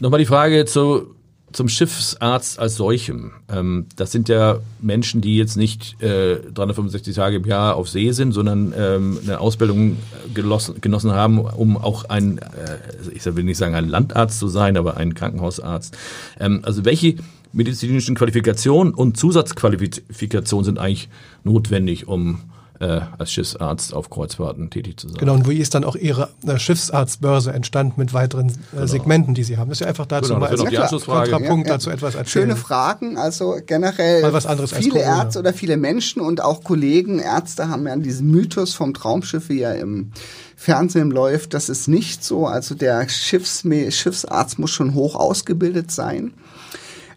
[0.00, 1.14] Nochmal die Frage zu
[1.52, 3.32] zum Schiffsarzt als solchem.
[3.48, 8.10] Ähm, das sind ja Menschen, die jetzt nicht äh, 365 Tage im Jahr auf See
[8.12, 9.96] sind, sondern ähm, eine Ausbildung
[10.34, 12.78] genossen, genossen haben, um auch ein, äh,
[13.14, 15.96] ich will nicht sagen ein Landarzt zu sein, aber ein Krankenhausarzt.
[16.40, 17.16] Ähm, also welche
[17.52, 21.08] medizinischen Qualifikationen und Zusatzqualifikationen sind eigentlich
[21.44, 22.40] notwendig, um
[22.82, 25.18] äh, als Schiffsarzt auf Kreuzfahrten tätig zu sein.
[25.18, 28.86] Genau, und wie ist dann auch Ihre äh, Schiffsarztbörse entstanden mit weiteren äh, genau.
[28.86, 29.68] Segmenten, die Sie haben?
[29.68, 30.60] Das ist ja einfach dazu genau, mal als
[31.04, 31.78] Kontrapunkt ja, ja.
[31.78, 32.46] dazu etwas erzählen.
[32.46, 37.20] Schöne Fragen, also generell mal was anderes viele Ärzte oder viele Menschen und auch Kollegen,
[37.20, 40.10] Ärzte haben ja diesen Mythos vom Traumschiff, wie er im
[40.56, 42.46] Fernsehen läuft, das ist nicht so.
[42.46, 46.32] Also der Schiffs Schiffsarzt muss schon hoch ausgebildet sein.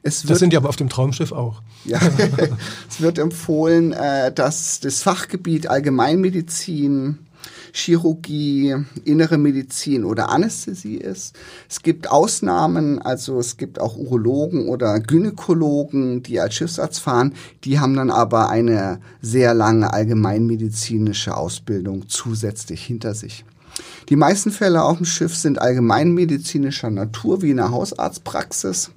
[0.07, 1.63] Es das sind ja aber auf dem Traumschiff auch.
[1.83, 1.99] Ja,
[2.89, 7.17] es wird empfohlen, äh, dass das Fachgebiet Allgemeinmedizin,
[7.73, 11.35] Chirurgie, innere Medizin oder Anästhesie ist.
[11.67, 17.33] Es gibt Ausnahmen, also es gibt auch Urologen oder Gynäkologen, die als Schiffsarzt fahren.
[17.63, 23.43] Die haben dann aber eine sehr lange allgemeinmedizinische Ausbildung zusätzlich hinter sich.
[24.09, 28.91] Die meisten Fälle auf dem Schiff sind allgemeinmedizinischer Natur, wie in der Hausarztpraxis.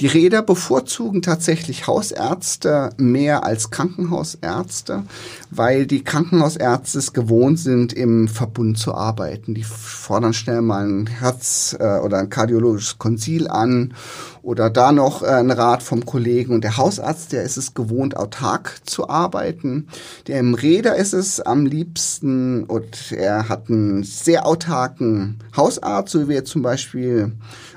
[0.00, 5.04] Die Räder bevorzugen tatsächlich Hausärzte mehr als Krankenhausärzte,
[5.50, 9.54] weil die Krankenhausärzte es gewohnt sind, im Verbund zu arbeiten.
[9.54, 13.94] Die fordern schnell mal ein Herz- äh, oder ein kardiologisches Konzil an
[14.42, 16.52] oder da noch äh, ein Rat vom Kollegen.
[16.52, 19.88] Und der Hausarzt, der ist es gewohnt, autark zu arbeiten.
[20.26, 26.20] Der im Räder ist es am liebsten und er hat einen sehr autarken Hausarzt, so
[26.20, 27.32] wie wir zum Beispiel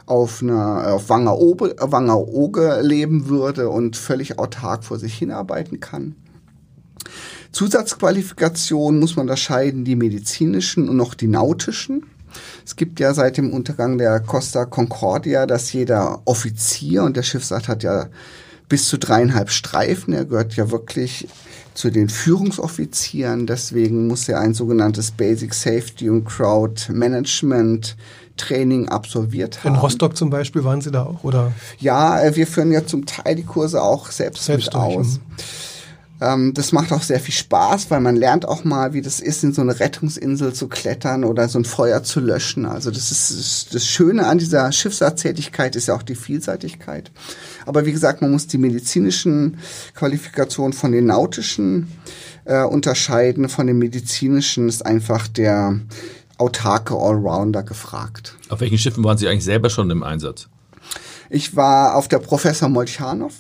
[0.09, 6.15] auf einer auf Wangerooge, Wangerooge leben würde und völlig autark vor sich hinarbeiten kann.
[7.51, 12.05] Zusatzqualifikation muss man unterscheiden, die medizinischen und noch die nautischen.
[12.65, 17.67] Es gibt ja seit dem Untergang der Costa Concordia, dass jeder Offizier und der Schiffsart
[17.67, 18.07] hat ja
[18.67, 20.13] bis zu dreieinhalb Streifen.
[20.13, 21.27] Er gehört ja wirklich
[21.73, 23.47] zu den Führungsoffizieren.
[23.47, 27.97] Deswegen muss er ein sogenanntes Basic Safety und Crowd Management
[28.39, 29.75] Training absolviert haben.
[29.75, 31.52] In Rostock zum Beispiel waren Sie da auch, oder?
[31.78, 35.19] Ja, äh, wir führen ja zum Teil die Kurse auch selbst, selbst mit aus.
[36.21, 39.43] Ähm, das macht auch sehr viel Spaß, weil man lernt auch mal, wie das ist,
[39.43, 42.65] in so eine Rettungsinsel zu klettern oder so ein Feuer zu löschen.
[42.65, 47.12] Also das ist das Schöne an dieser Schiffsarzttätigkeit ist ja auch die Vielseitigkeit.
[47.65, 49.60] Aber wie gesagt, man muss die medizinischen
[49.95, 51.88] Qualifikationen von den nautischen
[52.45, 53.47] äh, unterscheiden.
[53.47, 55.80] Von den medizinischen ist einfach der
[56.39, 58.36] autarke Allrounder gefragt.
[58.49, 60.47] Auf welchen Schiffen waren Sie eigentlich selber schon im Einsatz?
[61.30, 63.34] Ich war auf der Professor Molchanov.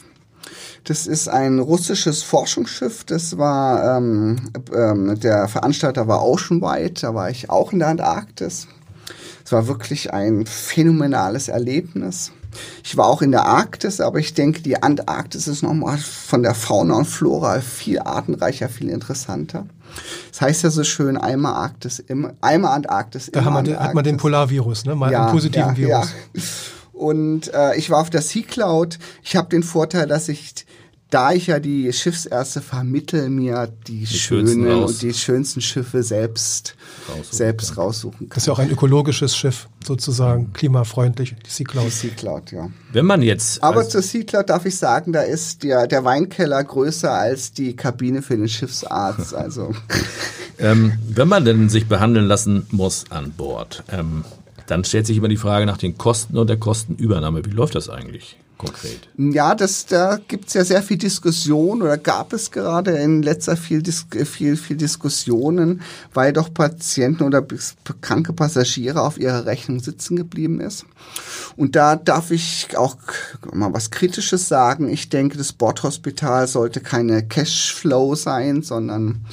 [0.83, 3.03] Das ist ein russisches Forschungsschiff.
[3.03, 7.01] Das war ähm, ähm, der Veranstalter war Oceanwide.
[7.01, 8.67] Da war ich auch in der Antarktis.
[9.43, 12.31] Es war wirklich ein phänomenales Erlebnis.
[12.83, 16.55] Ich war auch in der Arktis, aber ich denke, die Antarktis ist nochmal von der
[16.55, 19.65] Fauna und Flora viel artenreicher, viel interessanter.
[20.31, 23.79] Das heißt ja so schön, einmal Arktis, immer, einmal Antarktis, immer Da hat man, den,
[23.79, 24.95] hat man den Polarvirus, ne?
[24.95, 26.13] Mal ja, einen positiven ja, Virus.
[26.33, 26.41] Ja.
[26.93, 28.99] Und äh, ich war auf der Sea Cloud.
[29.23, 30.53] Ich habe den Vorteil, dass ich
[31.09, 36.75] da ich ja die Schiffsärzte vermittel, mir die, die schönen und die schönsten Schiffe selbst
[37.07, 37.83] raussuchen selbst kann.
[37.83, 38.29] raussuchen kann.
[38.29, 41.87] Das ist ja auch ein ökologisches Schiff, sozusagen, klimafreundlich, die Sea Cloud.
[41.87, 42.69] Die Sea Cloud, ja.
[42.93, 43.63] Wenn man jetzt.
[43.63, 47.75] Aber zur Sea Cloud darf ich sagen, da ist der, der Weinkeller größer als die
[47.75, 49.33] Kabine für den Schiffsarzt.
[49.33, 49.73] Also.
[50.59, 54.23] ähm, wenn man denn sich behandeln lassen muss an Bord, ähm,
[54.67, 57.43] dann stellt sich immer die Frage nach den Kosten und der Kostenübernahme.
[57.45, 58.37] Wie läuft das eigentlich?
[58.59, 59.09] Konkret?
[59.17, 63.81] Ja, das, da gibt's ja sehr viel Diskussion oder gab es gerade in letzter viel,
[63.83, 65.81] viel, viel Diskussionen,
[66.13, 67.43] weil doch Patienten oder
[68.01, 70.85] kranke Passagiere auf ihrer Rechnung sitzen geblieben ist.
[71.55, 72.97] Und da darf ich auch
[73.51, 74.89] mal was Kritisches sagen.
[74.89, 79.25] Ich denke, das Bordhospital sollte keine Cashflow sein, sondern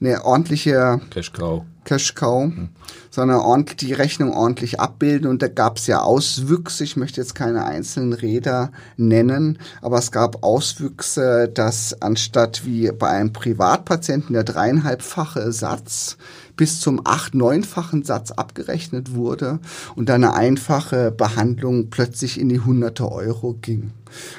[0.00, 1.64] eine ordentliche Cash Cow.
[1.84, 2.70] Cash Cow, mhm.
[3.10, 5.28] sondern die Rechnung ordentlich abbilden.
[5.28, 10.10] Und da gab es ja Auswüchse, ich möchte jetzt keine einzelnen Räder nennen, aber es
[10.12, 16.16] gab Auswüchse, dass anstatt wie bei einem Privatpatienten der dreieinhalbfache Satz
[16.56, 19.58] bis zum acht-, neunfachen Satz abgerechnet wurde
[19.96, 23.92] und eine einfache Behandlung plötzlich in die hunderte Euro ging.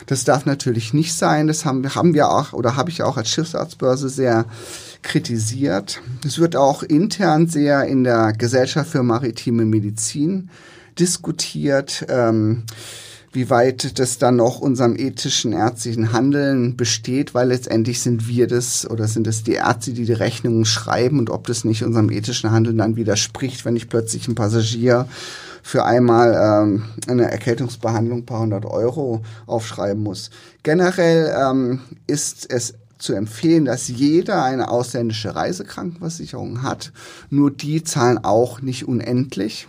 [0.06, 1.48] Das darf natürlich nicht sein.
[1.48, 4.46] Das haben, haben wir auch oder habe ich auch als Schiffsarztbörse sehr
[5.06, 6.02] kritisiert.
[6.26, 10.50] Es wird auch intern sehr in der Gesellschaft für maritime Medizin
[11.00, 12.06] diskutiert.
[12.10, 12.64] Ähm,
[13.32, 18.90] wie weit das dann noch unserem ethischen ärztlichen Handeln besteht, weil letztendlich sind wir das
[18.90, 22.52] oder sind es die Ärzte, die die Rechnungen schreiben und ob das nicht unserem ethischen
[22.52, 25.08] Handeln dann widerspricht, wenn ich plötzlich ein Passagier
[25.62, 30.30] für einmal ähm, eine Erkältungsbehandlung ein paar hundert Euro aufschreiben muss.
[30.64, 36.92] Generell ähm, ist es zu empfehlen, dass jeder eine ausländische Reisekrankenversicherung hat.
[37.30, 39.68] Nur die zahlen auch nicht unendlich.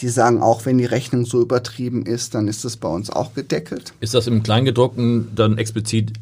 [0.00, 3.34] Die sagen auch, wenn die Rechnung so übertrieben ist, dann ist das bei uns auch
[3.34, 3.92] gedeckelt.
[4.00, 6.12] Ist das im Kleingedruckten dann explizit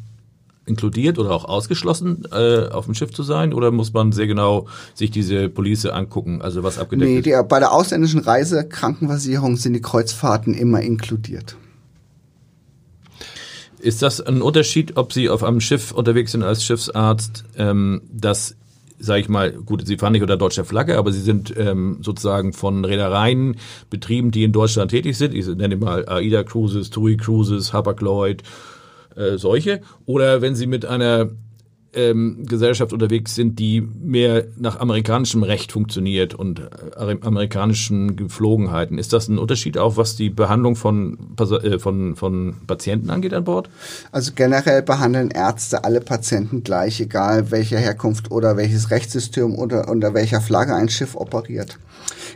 [0.65, 3.53] inkludiert oder auch ausgeschlossen, äh, auf dem Schiff zu sein?
[3.53, 7.25] Oder muss man sehr genau sich diese Police angucken, also was abgedeckt nee, ist?
[7.25, 11.55] Nee, bei der ausländischen Reisekrankenversicherung sind die Kreuzfahrten immer inkludiert.
[13.79, 18.55] Ist das ein Unterschied, ob Sie auf einem Schiff unterwegs sind als Schiffsarzt, ähm, das
[18.99, 22.53] sage ich mal, gut, Sie fahren nicht unter deutscher Flagge, aber Sie sind ähm, sozusagen
[22.53, 23.57] von Reedereien
[23.89, 25.33] betrieben, die in Deutschland tätig sind.
[25.33, 28.43] Ich nenne mal AIDA Cruises, TUI Cruises, Hapag-Lloyd,
[29.15, 29.81] äh, solche.
[30.05, 31.29] Oder wenn Sie mit einer
[31.93, 38.97] ähm, Gesellschaft unterwegs sind, die mehr nach amerikanischem Recht funktioniert und äh, amerikanischen Geflogenheiten.
[38.97, 43.43] Ist das ein Unterschied auch, was die Behandlung von, äh, von, von Patienten angeht an
[43.43, 43.69] Bord?
[44.11, 50.13] Also generell behandeln Ärzte alle Patienten gleich, egal welcher Herkunft oder welches Rechtssystem oder unter
[50.13, 51.77] welcher Flagge ein Schiff operiert.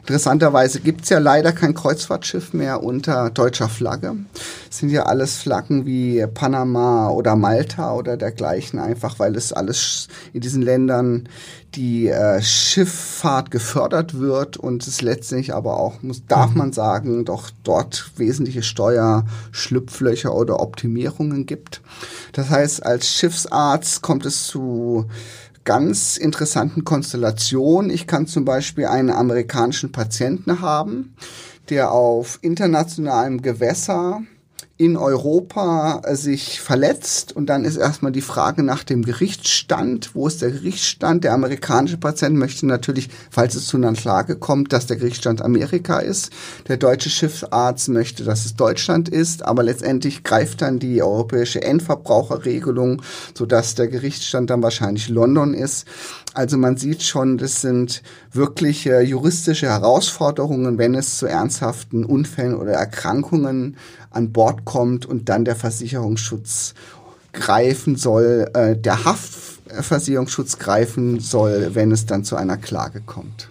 [0.02, 4.16] Interessanterweise gibt es ja leider kein Kreuzfahrtschiff mehr unter deutscher Flagge.
[4.70, 10.08] Es sind ja alles Flaggen wie Panama oder Malta oder dergleichen, einfach weil es alles
[10.34, 11.30] in diesen Ländern
[11.76, 16.58] die äh, Schifffahrt gefördert wird und es letztlich aber auch, muss, darf mhm.
[16.58, 21.82] man sagen, doch dort wesentliche Steuerschlupflöcher oder Optimierungen gibt.
[22.34, 25.06] Das heißt, als Schiffsarzt kommt es zu
[25.64, 27.90] ganz interessanten Konstellation.
[27.90, 31.16] Ich kann zum Beispiel einen amerikanischen Patienten haben,
[31.70, 34.22] der auf internationalem Gewässer
[34.82, 40.16] in Europa äh, sich verletzt und dann ist erstmal die Frage nach dem Gerichtsstand.
[40.16, 41.24] Wo ist der Gerichtsstand?
[41.24, 46.00] Der amerikanische Patient möchte natürlich, falls es zu einer Klage kommt, dass der Gerichtsstand Amerika
[46.00, 46.32] ist.
[46.68, 53.04] Der deutsche Schiffsarzt möchte, dass es Deutschland ist, aber letztendlich greift dann die europäische Endverbraucherregelung,
[53.38, 55.86] sodass der Gerichtsstand dann wahrscheinlich London ist.
[56.34, 62.72] Also man sieht schon, das sind wirklich juristische Herausforderungen, wenn es zu ernsthaften Unfällen oder
[62.72, 63.76] Erkrankungen
[64.12, 66.74] an Bord kommt und dann der Versicherungsschutz
[67.34, 73.50] greifen soll, äh, der Haftversicherungsschutz greifen soll, wenn es dann zu einer Klage kommt.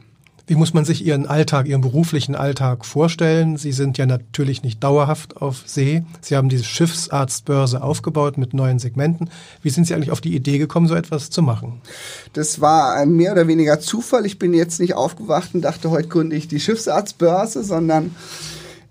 [0.50, 3.56] Wie muss man sich Ihren Alltag, Ihren beruflichen Alltag vorstellen?
[3.56, 6.02] Sie sind ja natürlich nicht dauerhaft auf See.
[6.22, 9.30] Sie haben diese Schiffsarztbörse aufgebaut mit neuen Segmenten.
[9.62, 11.80] Wie sind Sie eigentlich auf die Idee gekommen, so etwas zu machen?
[12.32, 14.26] Das war mehr oder weniger Zufall.
[14.26, 18.10] Ich bin jetzt nicht aufgewacht und dachte, heute gründe ich die Schiffsarztbörse, sondern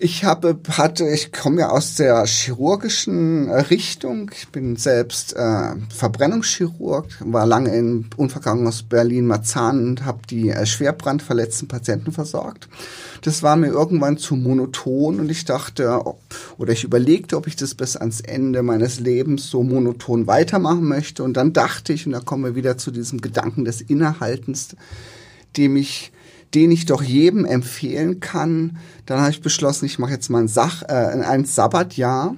[0.01, 4.31] ich habe, hatte, ich komme ja aus der chirurgischen äh, Richtung.
[4.33, 11.67] Ich bin selbst äh, Verbrennungschirurg, war lange im Unfallkrankenhaus Berlin-Marzahn und habe die äh, schwerbrandverletzten
[11.67, 12.69] Patienten versorgt.
[13.23, 16.01] Das war mir irgendwann zu monoton und ich dachte,
[16.57, 21.23] oder ich überlegte, ob ich das bis ans Ende meines Lebens so monoton weitermachen möchte.
[21.23, 24.77] Und dann dachte ich, und da kommen wir wieder zu diesem Gedanken des Innehaltens,
[25.57, 26.13] dem ich
[26.53, 28.77] den ich doch jedem empfehlen kann.
[29.05, 32.35] Dann habe ich beschlossen, ich mache jetzt mal ein, Sach, äh, ein Sabbatjahr.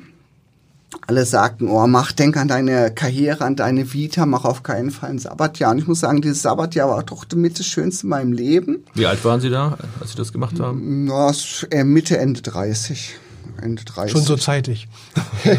[1.08, 5.12] Alle sagten, oh, mach, denk an deine Karriere, an deine Vita, mach auf keinen Fall
[5.12, 5.71] ein Sabbatjahr.
[5.71, 8.84] Und ich muss sagen, dieses Sabbatjahr war doch mit das Schönste in meinem Leben.
[8.93, 11.06] Wie alt waren Sie da, als Sie das gemacht haben?
[11.06, 11.32] Na,
[11.69, 13.15] äh, Mitte, Ende 30.
[13.62, 14.12] Ende 30.
[14.12, 14.88] Schon so zeitig.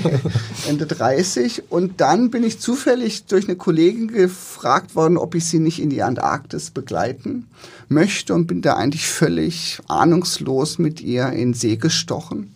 [0.68, 1.70] Ende 30.
[1.70, 5.90] Und dann bin ich zufällig durch eine Kollegin gefragt worden, ob ich sie nicht in
[5.90, 7.46] die Antarktis begleiten
[7.88, 12.54] möchte und bin da eigentlich völlig ahnungslos mit ihr in See gestochen.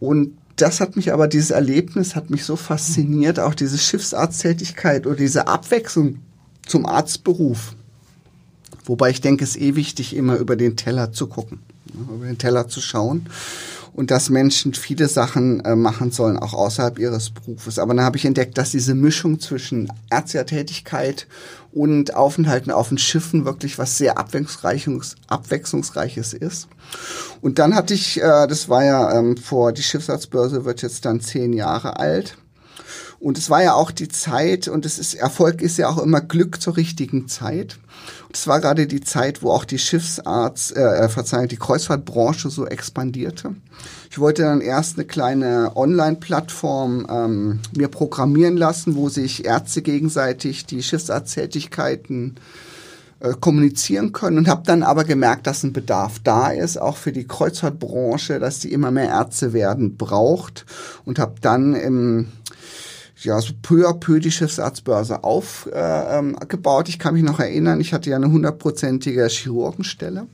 [0.00, 5.16] Und das hat mich aber, dieses Erlebnis hat mich so fasziniert, auch diese Schiffsarzttätigkeit oder
[5.16, 6.18] diese Abwechslung
[6.66, 7.74] zum Arztberuf.
[8.84, 11.60] Wobei ich denke, es ist eh wichtig, immer über den Teller zu gucken,
[11.94, 13.28] über den Teller zu schauen
[13.94, 17.78] und dass Menschen viele Sachen äh, machen sollen, auch außerhalb ihres Berufes.
[17.78, 21.26] Aber dann habe ich entdeckt, dass diese Mischung zwischen Ärztetätigkeit
[21.72, 26.68] und Aufenthalten auf den Schiffen wirklich was sehr abwechslungsreiches, abwechslungsreiches ist.
[27.40, 31.20] Und dann hatte ich, äh, das war ja ähm, vor, die Schiffsarztbörse wird jetzt dann
[31.20, 32.36] zehn Jahre alt.
[33.20, 36.20] Und es war ja auch die Zeit, und es ist, Erfolg ist ja auch immer
[36.20, 37.78] Glück zur richtigen Zeit.
[38.32, 42.66] Es war gerade die Zeit, wo auch die Schiffsarzt, äh, äh, Verzeihung, die Kreuzfahrtbranche so
[42.66, 43.54] expandierte.
[44.10, 50.66] Ich wollte dann erst eine kleine Online-Plattform ähm, mir programmieren lassen, wo sich Ärzte gegenseitig
[50.66, 52.36] die Schiffsarzttätigkeiten
[53.20, 57.12] äh, kommunizieren können und habe dann aber gemerkt, dass ein Bedarf da ist, auch für
[57.12, 60.66] die Kreuzfahrtbranche, dass die immer mehr Ärzte werden braucht
[61.04, 62.28] und habe dann im
[63.24, 65.74] ja, so peu à peu die Schiffsarztbörse aufgebaut.
[65.74, 70.26] Äh, ähm, ich kann mich noch erinnern, ich hatte ja eine hundertprozentige Chirurgenstelle.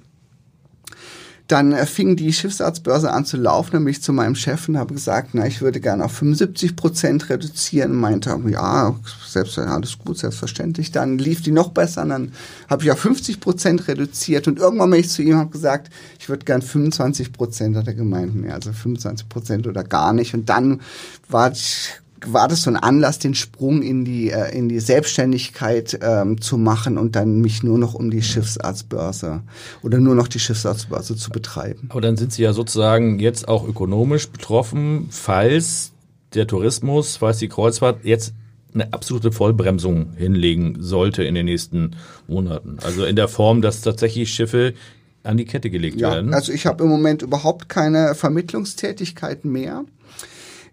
[1.49, 4.77] Dann äh, fing die Schiffsarztbörse an zu laufen, dann bin ich zu meinem Chef und
[4.77, 7.93] habe gesagt, na, ich würde gerne auf 75 Prozent reduzieren.
[7.93, 8.95] Und meinte, ja,
[9.27, 10.93] selbst, alles gut, selbstverständlich.
[10.93, 12.33] Dann lief die noch besser und dann
[12.69, 14.47] habe ich auf 50 Prozent reduziert.
[14.47, 17.95] Und irgendwann bin ich zu ihm habe gesagt, ich würde gern 25 Prozent, hat er
[17.95, 20.35] gemeint, nee, also 25 Prozent oder gar nicht.
[20.35, 20.83] Und dann
[21.31, 21.95] war ich
[22.27, 26.59] war das so ein Anlass, den Sprung in die, äh, in die Selbstständigkeit ähm, zu
[26.59, 29.43] machen und dann mich nur noch um die Schiffsarztbörse
[29.83, 31.89] oder nur noch die Schiffsarztbörse zu betreiben.
[31.91, 35.93] Aber dann sind Sie ja sozusagen jetzt auch ökonomisch betroffen, falls
[36.35, 38.35] der Tourismus, falls die Kreuzfahrt jetzt
[38.75, 41.97] eine absolute Vollbremsung hinlegen sollte in den nächsten
[42.27, 42.79] Monaten.
[42.83, 44.75] Also in der Form, dass tatsächlich Schiffe
[45.23, 46.35] an die Kette gelegt ja, werden.
[46.35, 49.85] Also ich habe im Moment überhaupt keine Vermittlungstätigkeiten mehr.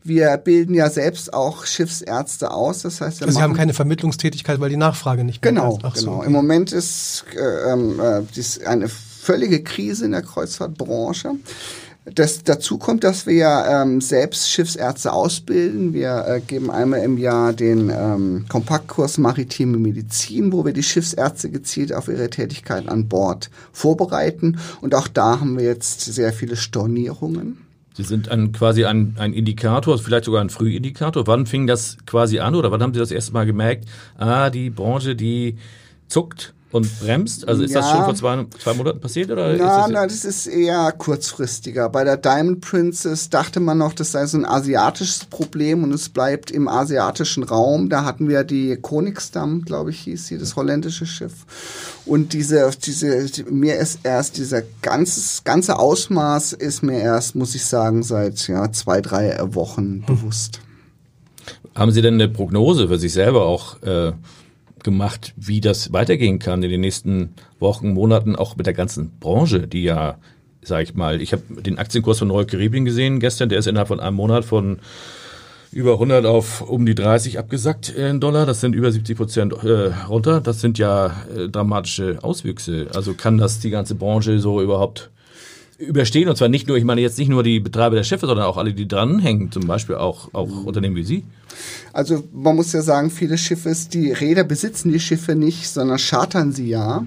[0.06, 2.84] Wir bilden ja selbst auch Schiffsärzte aus.
[2.84, 5.82] Das heißt, wir also Sie haben keine Vermittlungstätigkeit, weil die Nachfrage nicht mehr genau, ist.
[5.82, 6.24] Genau, genau.
[6.24, 11.32] Im Moment ist äh, ähm, äh, eine völlige Krise in der Kreuzfahrtbranche.
[12.14, 15.94] Das, dazu kommt, dass wir ja ähm, selbst Schiffsärzte ausbilden.
[15.94, 21.50] Wir äh, geben einmal im Jahr den ähm, Kompaktkurs Maritime Medizin, wo wir die Schiffsärzte
[21.50, 24.60] gezielt auf ihre Tätigkeit an Bord vorbereiten.
[24.82, 27.65] Und auch da haben wir jetzt sehr viele Stornierungen.
[27.96, 31.28] Sie sind ein, quasi ein, ein Indikator, vielleicht sogar ein Frühindikator.
[31.28, 33.86] Wann fing das quasi an oder wann haben Sie das erste Mal gemerkt,
[34.18, 35.56] ah, die Branche, die
[36.10, 37.48] zuckt und bremst?
[37.48, 37.80] Also ist ja.
[37.80, 39.32] das schon vor zwei, zwei Monaten passiert?
[39.32, 41.88] Oder na, das na, das ist eher kurzfristiger.
[41.88, 46.10] Bei der Diamond Princess dachte man noch, das sei so ein asiatisches Problem und es
[46.10, 47.88] bleibt im asiatischen Raum.
[47.88, 51.46] Da hatten wir die Koningsdam, glaube ich, hieß sie, das holländische Schiff.
[52.06, 57.64] Und diese, diese, mir ist erst dieser ganze, ganze Ausmaß ist mir erst, muss ich
[57.64, 60.06] sagen, seit ja, zwei, drei Wochen hm.
[60.06, 60.60] bewusst.
[61.74, 64.12] Haben Sie denn eine Prognose für sich selber auch äh,
[64.86, 69.68] gemacht, wie das weitergehen kann in den nächsten Wochen, Monaten, auch mit der ganzen Branche,
[69.68, 70.18] die ja,
[70.62, 73.90] sag ich mal, ich habe den Aktienkurs von Royal Caribbean gesehen gestern, der ist innerhalb
[73.90, 74.80] von einem Monat von
[75.72, 78.46] über 100 auf um die 30 abgesackt in Dollar.
[78.46, 80.40] Das sind über 70 Prozent äh, runter.
[80.40, 82.88] Das sind ja äh, dramatische Auswüchse.
[82.96, 85.12] Also kann das die ganze Branche so überhaupt
[85.78, 86.30] überstehen?
[86.30, 88.58] Und zwar nicht nur, ich meine jetzt nicht nur die Betreiber der Schiffe, sondern auch
[88.58, 91.24] alle, die dranhängen, zum Beispiel auch, auch Unternehmen wie Sie.
[91.94, 96.52] Also man muss ja sagen, viele Schiffe, die Räder besitzen die Schiffe nicht, sondern chartern
[96.52, 97.06] sie ja.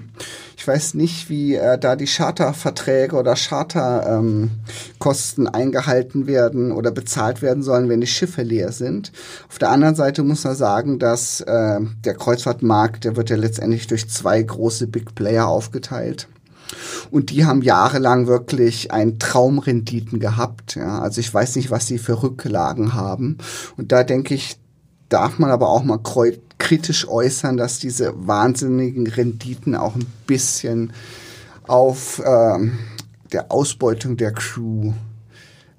[0.57, 7.41] Ich weiß nicht, wie äh, da die Charterverträge oder Charterkosten ähm, eingehalten werden oder bezahlt
[7.41, 9.11] werden sollen, wenn die Schiffe leer sind.
[9.47, 13.87] Auf der anderen Seite muss man sagen, dass äh, der Kreuzfahrtmarkt, der wird ja letztendlich
[13.87, 16.27] durch zwei große Big Player aufgeteilt.
[17.11, 20.75] Und die haben jahrelang wirklich ein Traumrenditen gehabt.
[20.75, 20.99] Ja.
[20.99, 23.37] Also ich weiß nicht, was sie für Rücklagen haben.
[23.77, 24.57] Und da denke ich,
[25.09, 25.99] darf man aber auch mal
[26.57, 30.93] kritisch äußern, dass diese wahnsinnigen Renditen auch ein bisschen
[31.67, 32.77] auf ähm,
[33.31, 34.93] der Ausbeutung der Crew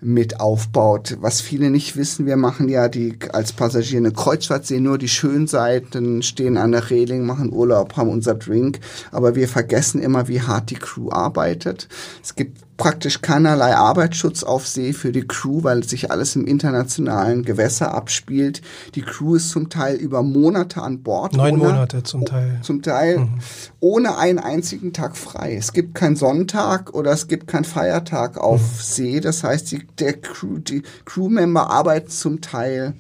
[0.01, 1.19] mit aufbaut.
[1.21, 5.09] Was viele nicht wissen, wir machen ja die als Passagier eine Kreuzfahrt, sehen nur die
[5.09, 8.81] schönen Seiten, stehen an der Reling, machen Urlaub, haben unser Drink,
[9.13, 11.89] aber wir vergessen immer, wie hart die Crew arbeitet.
[12.23, 17.45] Es gibt praktisch keinerlei Arbeitsschutz auf See für die Crew, weil sich alles im internationalen
[17.45, 18.63] Gewässer abspielt.
[18.95, 21.35] Die Crew ist zum Teil über Monate an Bord.
[21.35, 22.59] Neun ohne, Monate zum Teil.
[22.63, 23.39] Zum Teil mhm.
[23.81, 25.55] ohne einen einzigen Tag frei.
[25.57, 28.81] Es gibt keinen Sonntag oder es gibt keinen Feiertag auf mhm.
[28.81, 29.21] See.
[29.21, 32.95] Das heißt, die, der Crew, die Crewmember arbeiten zum Teil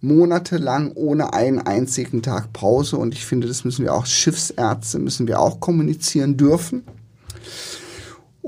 [0.00, 2.96] monatelang ohne einen einzigen Tag Pause.
[2.96, 6.84] Und ich finde, das müssen wir auch Schiffsärzte, müssen wir auch kommunizieren dürfen.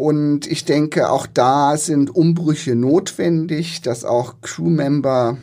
[0.00, 5.36] Und ich denke, auch da sind Umbrüche notwendig, dass auch Crewmember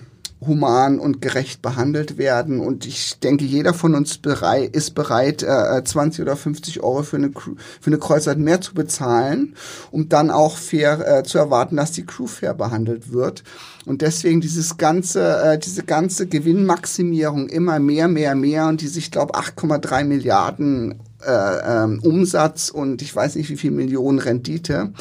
[0.43, 2.59] human und gerecht behandelt werden.
[2.59, 7.17] Und ich denke, jeder von uns bereit, ist bereit, äh, 20 oder 50 Euro für
[7.17, 9.53] eine, Crew, für eine Kreuzfahrt mehr zu bezahlen,
[9.91, 13.43] um dann auch fair äh, zu erwarten, dass die Crew fair behandelt wird.
[13.85, 19.11] Und deswegen dieses ganze, äh, diese ganze Gewinnmaximierung immer mehr, mehr, mehr und diese, ich
[19.11, 20.95] glaube, 8,3 Milliarden
[21.27, 24.93] äh, ähm, Umsatz und ich weiß nicht wie viel Millionen Rendite,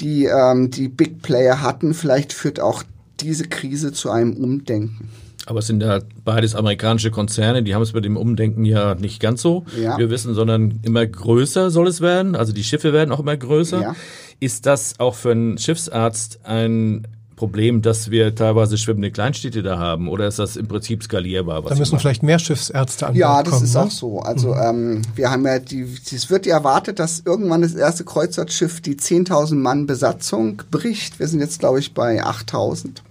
[0.00, 2.82] die ähm, die Big Player hatten, vielleicht führt auch
[3.20, 5.08] diese Krise zu einem Umdenken.
[5.46, 9.20] Aber es sind ja beides amerikanische Konzerne, die haben es mit dem Umdenken ja nicht
[9.20, 9.98] ganz so, ja.
[9.98, 12.34] wir wissen, sondern immer größer soll es werden.
[12.34, 13.80] Also die Schiffe werden auch immer größer.
[13.80, 13.96] Ja.
[14.40, 17.06] Ist das auch für einen Schiffsarzt ein
[17.36, 20.08] Problem, dass wir teilweise schwimmende Kleinstädte da haben?
[20.08, 21.62] Oder ist das im Prinzip skalierbar?
[21.62, 23.82] da müssen vielleicht mehr Schiffsärzte an Ja, das kommen, ist ne?
[23.82, 24.20] auch so.
[24.20, 24.60] Also mhm.
[24.62, 28.96] ähm, wir haben ja die, es wird ja erwartet, dass irgendwann das erste Kreuzfahrtschiff die
[28.96, 31.18] 10.000 Mann Besatzung bricht.
[31.18, 33.02] Wir sind jetzt, glaube ich, bei 8.000.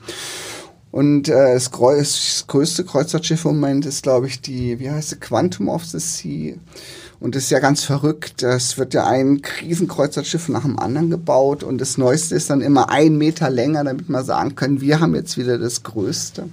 [0.91, 5.15] Und äh, das, das größte Kreuzfahrtschiff im Moment ist, glaube ich, die, wie heißt sie,
[5.15, 6.55] Quantum of the Sea.
[7.23, 8.43] Und das ist ja ganz verrückt.
[8.43, 12.89] Es wird ja ein Krisenkreuzfahrtschiff nach dem anderen gebaut und das Neueste ist dann immer
[12.89, 16.49] ein Meter länger, damit wir sagen können, wir haben jetzt wieder das Größte.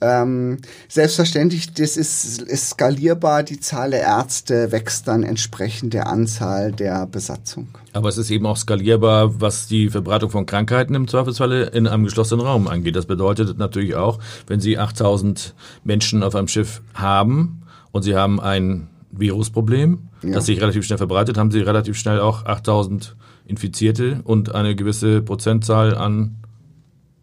[0.00, 3.42] Ähm, selbstverständlich, das ist, ist skalierbar.
[3.42, 7.66] Die Zahl der Ärzte wächst dann entsprechend der Anzahl der Besatzung.
[7.92, 12.04] Aber es ist eben auch skalierbar, was die Verbreitung von Krankheiten im Zweifelsfalle in einem
[12.04, 12.94] geschlossenen Raum angeht.
[12.94, 15.52] Das bedeutet natürlich auch, wenn Sie 8000
[15.82, 20.30] Menschen auf einem Schiff haben und Sie haben ein Virusproblem, ja.
[20.32, 25.22] das sich relativ schnell verbreitet, haben sie relativ schnell auch 8000 Infizierte und eine gewisse
[25.22, 26.36] Prozentzahl an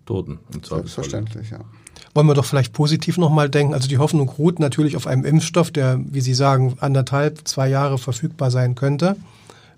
[0.05, 0.39] Toten.
[0.61, 1.59] Selbstverständlich, ja.
[2.13, 3.73] Wollen wir doch vielleicht positiv nochmal denken.
[3.73, 7.97] Also die Hoffnung ruht natürlich auf einem Impfstoff, der, wie Sie sagen, anderthalb, zwei Jahre
[7.97, 9.17] verfügbar sein könnte.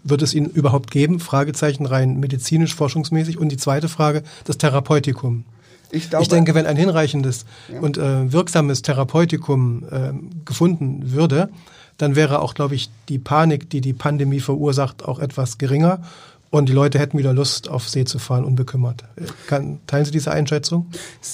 [0.04, 1.20] Wird es ihn überhaupt geben?
[1.20, 3.38] Fragezeichen rein medizinisch, forschungsmäßig.
[3.40, 5.46] Und die zweite Frage, das Therapeutikum.
[5.90, 7.80] Ich, glaube, ich denke, wenn ein hinreichendes ja.
[7.80, 10.12] und äh, wirksames Therapeutikum äh,
[10.46, 11.50] gefunden würde,
[11.98, 16.02] dann wäre auch, glaube ich, die Panik, die die Pandemie verursacht, auch etwas geringer.
[16.50, 19.04] Und die Leute hätten wieder Lust, auf See zu fahren, unbekümmert.
[19.48, 20.88] Kann, teilen Sie diese Einschätzung?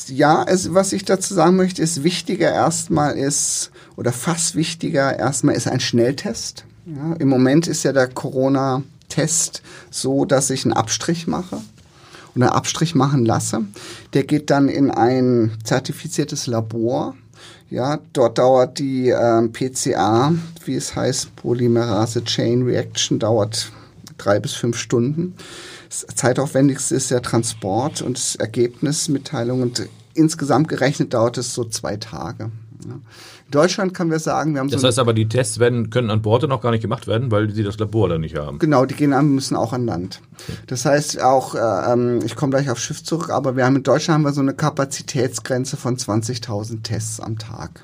[0.07, 5.55] Ja, es, was ich dazu sagen möchte, ist wichtiger erstmal ist, oder fast wichtiger erstmal
[5.55, 6.65] ist ein Schnelltest.
[6.85, 9.61] Ja, Im Moment ist ja der Corona-Test
[9.91, 11.57] so, dass ich einen Abstrich mache
[12.33, 13.61] und einen Abstrich machen lasse.
[14.13, 17.15] Der geht dann in ein zertifiziertes Labor
[17.69, 20.33] ja, dort dauert die ähm, PCA,
[20.65, 23.71] wie es heißt, Polymerase Chain Reaction, dauert
[24.17, 25.35] drei bis fünf Stunden.
[25.89, 31.97] Das zeitaufwendigste ist der Transport und das Ergebnismitteilung und insgesamt gerechnet dauert es so zwei
[31.97, 32.51] Tage.
[32.85, 32.99] Ja.
[33.53, 36.21] Deutschland können wir sagen, wir haben das so heißt aber, die Tests werden, können an
[36.21, 38.59] Bord noch gar nicht gemacht werden, weil sie das Labor da nicht haben.
[38.59, 40.21] Genau, die gehen an, müssen auch an Land.
[40.67, 43.83] Das heißt auch, äh, ähm, ich komme gleich auf Schiff zurück, aber wir haben in
[43.83, 47.83] Deutschland haben wir so eine Kapazitätsgrenze von 20.000 Tests am Tag.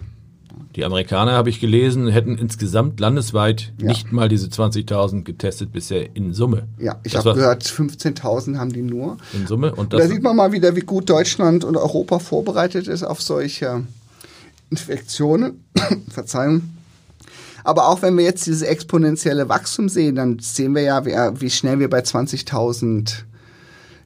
[0.76, 3.88] Die Amerikaner, habe ich gelesen, hätten insgesamt landesweit ja.
[3.88, 6.68] nicht mal diese 20.000 getestet bisher in Summe.
[6.78, 9.18] Ja, ich habe gehört, 15.000 haben die nur.
[9.34, 9.74] In Summe.
[9.74, 13.84] Und da sieht man mal wieder, wie gut Deutschland und Europa vorbereitet ist auf solche
[14.70, 15.64] Infektionen.
[16.10, 16.62] Verzeihung.
[17.64, 21.50] Aber auch wenn wir jetzt dieses exponentielle Wachstum sehen, dann sehen wir ja, wie, wie
[21.50, 23.24] schnell wir bei 20.000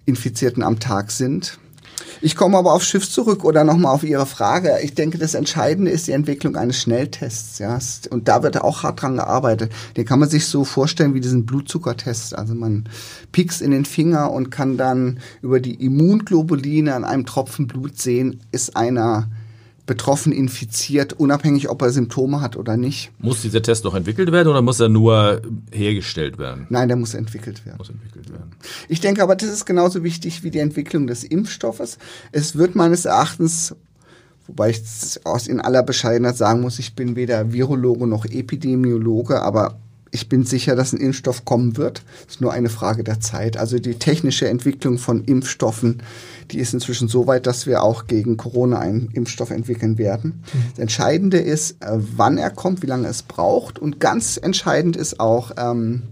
[0.06, 1.60] Infizierten am Tag sind.
[2.22, 4.78] Ich komme aber aufs Schiff zurück oder nochmal auf Ihre Frage.
[4.82, 7.60] Ich denke, das Entscheidende ist die Entwicklung eines Schnelltests.
[7.60, 7.78] Ja?
[8.12, 9.74] Und da wird auch hart dran gearbeitet.
[9.98, 12.36] Den kann man sich so vorstellen wie diesen Blutzuckertest.
[12.38, 12.88] Also man
[13.34, 18.40] piekst in den Finger und kann dann über die Immunglobuline an einem Tropfen Blut sehen,
[18.52, 19.28] ist einer
[19.86, 23.12] betroffen infiziert, unabhängig ob er Symptome hat oder nicht.
[23.20, 26.68] Muss dieser Test noch entwickelt werden oder muss er nur hergestellt werden?
[26.70, 27.78] Nein, der muss entwickelt werden.
[27.78, 28.52] Muss entwickelt werden.
[28.88, 31.98] Ich denke aber, das ist genauso wichtig wie die Entwicklung des Impfstoffes.
[32.32, 33.76] Es wird meines Erachtens
[34.48, 34.82] Wobei ich
[35.24, 39.78] aus in aller Bescheidenheit sagen muss, ich bin weder Virologe noch Epidemiologe, aber
[40.12, 42.04] ich bin sicher, dass ein Impfstoff kommen wird.
[42.28, 43.58] Es ist nur eine Frage der Zeit.
[43.58, 46.04] Also die technische Entwicklung von Impfstoffen,
[46.52, 50.44] die ist inzwischen so weit, dass wir auch gegen Corona einen Impfstoff entwickeln werden.
[50.54, 50.60] Mhm.
[50.72, 53.80] Das Entscheidende ist, äh, wann er kommt, wie lange es braucht.
[53.80, 56.04] Und ganz entscheidend ist auch, ähm,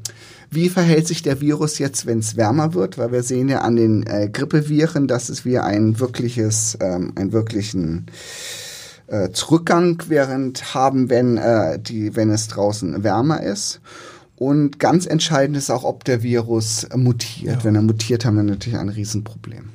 [0.54, 2.98] wie verhält sich der Virus jetzt, wenn es wärmer wird?
[2.98, 7.32] Weil wir sehen ja an den äh, Grippeviren, dass es wir ein wirkliches, ähm, einen
[7.32, 8.08] wirklichen
[9.08, 13.80] äh, Zurückgang während haben, wenn, äh, die, wenn es draußen wärmer ist.
[14.36, 17.58] Und ganz entscheidend ist auch, ob der Virus mutiert.
[17.58, 17.64] Ja.
[17.64, 19.70] Wenn er mutiert, haben wir natürlich ein Riesenproblem.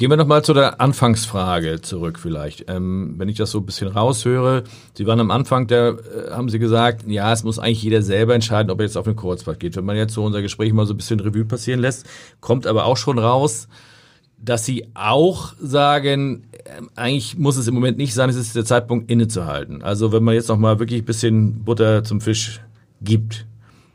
[0.00, 2.70] Gehen wir nochmal zu der Anfangsfrage zurück vielleicht.
[2.70, 6.48] Ähm, wenn ich das so ein bisschen raushöre, Sie waren am Anfang, da äh, haben
[6.48, 9.60] Sie gesagt, ja, es muss eigentlich jeder selber entscheiden, ob er jetzt auf den Kreuzfahrt
[9.60, 9.76] geht.
[9.76, 12.06] Wenn man jetzt so unser Gespräch mal so ein bisschen Revue passieren lässt,
[12.40, 13.68] kommt aber auch schon raus,
[14.38, 18.64] dass Sie auch sagen, äh, eigentlich muss es im Moment nicht sein, es ist der
[18.64, 19.82] Zeitpunkt innezuhalten.
[19.82, 22.62] Also wenn man jetzt nochmal wirklich ein bisschen Butter zum Fisch
[23.02, 23.44] gibt,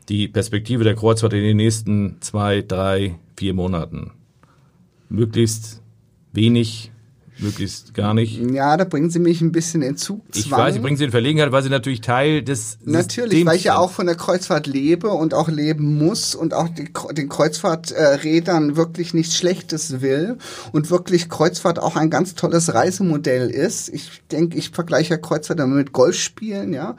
[0.08, 4.12] die Perspektive der Kreuzfahrt in den nächsten zwei, drei, vier Monaten.
[5.08, 5.82] Möglichst
[6.36, 6.92] wenig,
[7.38, 8.40] möglichst gar nicht.
[8.52, 10.42] Ja, da bringen Sie mich ein bisschen in Zugzwang.
[10.42, 13.56] Ich weiß, Sie bringen Sie in Verlegenheit, weil Sie natürlich Teil des Natürlich, Systems weil
[13.56, 17.28] ich ja auch von der Kreuzfahrt lebe und auch leben muss und auch die, den
[17.28, 20.38] Kreuzfahrträdern wirklich nichts Schlechtes will
[20.72, 23.88] und wirklich Kreuzfahrt auch ein ganz tolles Reisemodell ist.
[23.88, 26.96] Ich denke, ich vergleiche ja Kreuzfahrt immer mit Golfspielen, ja.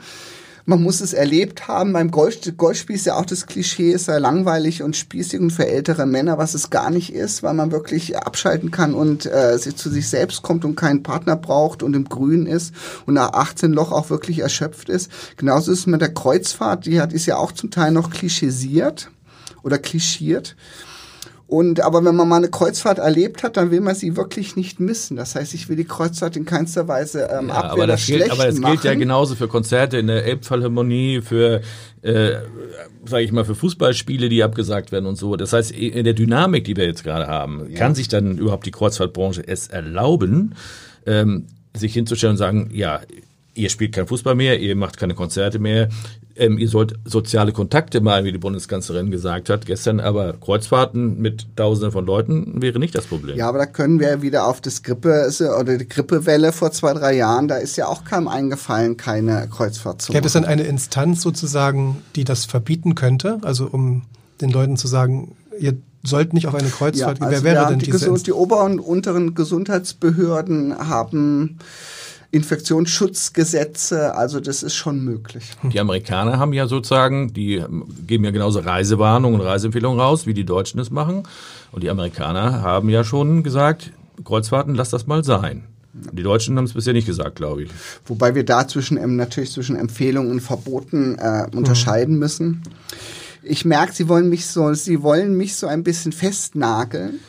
[0.70, 1.94] Man muss es erlebt haben.
[1.94, 5.66] Beim Golf, Golfspiel ist ja auch das Klischee, es sei langweilig und spießig und für
[5.66, 9.90] ältere Männer, was es gar nicht ist, weil man wirklich abschalten kann und äh, zu
[9.90, 12.74] sich selbst kommt und keinen Partner braucht und im Grün ist
[13.06, 15.10] und nach 18 Loch auch wirklich erschöpft ist.
[15.38, 19.10] Genauso ist es mit der Kreuzfahrt, die hat, ist ja auch zum Teil noch klischisiert
[19.64, 20.58] oder klischiert.
[21.48, 24.82] Und aber wenn man mal eine Kreuzfahrt erlebt hat, dann will man sie wirklich nicht
[24.82, 25.16] missen.
[25.16, 28.30] Das heißt, ich will die Kreuzfahrt in keinster Weise ähm, Ja, abwehren aber das, gilt,
[28.30, 31.62] aber das gilt ja genauso für Konzerte in der Elbphilharmonie, für,
[32.02, 32.32] äh,
[33.06, 35.38] sage ich mal, für Fußballspiele, die abgesagt werden und so.
[35.38, 38.72] Das heißt, in der Dynamik, die wir jetzt gerade haben, kann sich dann überhaupt die
[38.72, 40.54] Kreuzfahrtbranche es erlauben,
[41.06, 43.00] ähm, sich hinzustellen und sagen, ja,
[43.58, 45.88] ihr spielt kein Fußball mehr, ihr macht keine Konzerte mehr,
[46.38, 51.48] ähm, ihr sollt soziale Kontakte malen, wie die Bundeskanzlerin gesagt hat gestern, aber Kreuzfahrten mit
[51.56, 53.38] Tausenden von Leuten wäre nicht das Problem.
[53.38, 55.30] Ja, aber da können wir wieder auf das Grippe
[55.60, 60.02] oder die Grippewelle vor zwei, drei Jahren, da ist ja auch keinem eingefallen, keine Kreuzfahrt
[60.02, 60.44] zu Gäbe es machen.
[60.44, 63.40] dann eine Instanz sozusagen, die das verbieten könnte?
[63.42, 64.04] Also um
[64.42, 67.30] den Leuten zu sagen, ihr sollt nicht auf eine Kreuzfahrt gehen.
[67.30, 68.24] Wer wäre ja, denn die, diese Gesund, Instanz?
[68.24, 71.58] die Ober- und unteren Gesundheitsbehörden haben
[72.32, 75.52] Infektionsschutzgesetze, also das ist schon möglich.
[75.64, 80.34] Die Amerikaner haben ja sozusagen, die ähm, geben ja genauso Reisewarnungen und Reiseempfehlungen raus, wie
[80.34, 81.24] die Deutschen es machen.
[81.72, 83.92] Und die Amerikaner haben ja schon gesagt,
[84.24, 85.64] Kreuzfahrten, lass das mal sein.
[85.94, 87.70] Die Deutschen haben es bisher nicht gesagt, glaube ich.
[88.06, 92.62] Wobei wir da zwischen, ähm, natürlich zwischen Empfehlungen und Verboten äh, unterscheiden müssen.
[93.42, 97.20] Ich merke, Sie wollen mich so, Sie wollen mich so ein bisschen festnageln.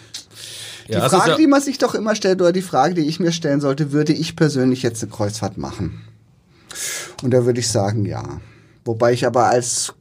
[0.89, 3.20] Die Ja, Frage, ja- die man sich doch immer stellt, oder die Frage, die ich
[3.20, 6.01] mir stellen sollte, würde ich persönlich jetzt eine Kreuzfahrt machen?
[7.22, 8.22] Und da würde ich sagen, ja.
[8.84, 9.93] Wobei ich aber als,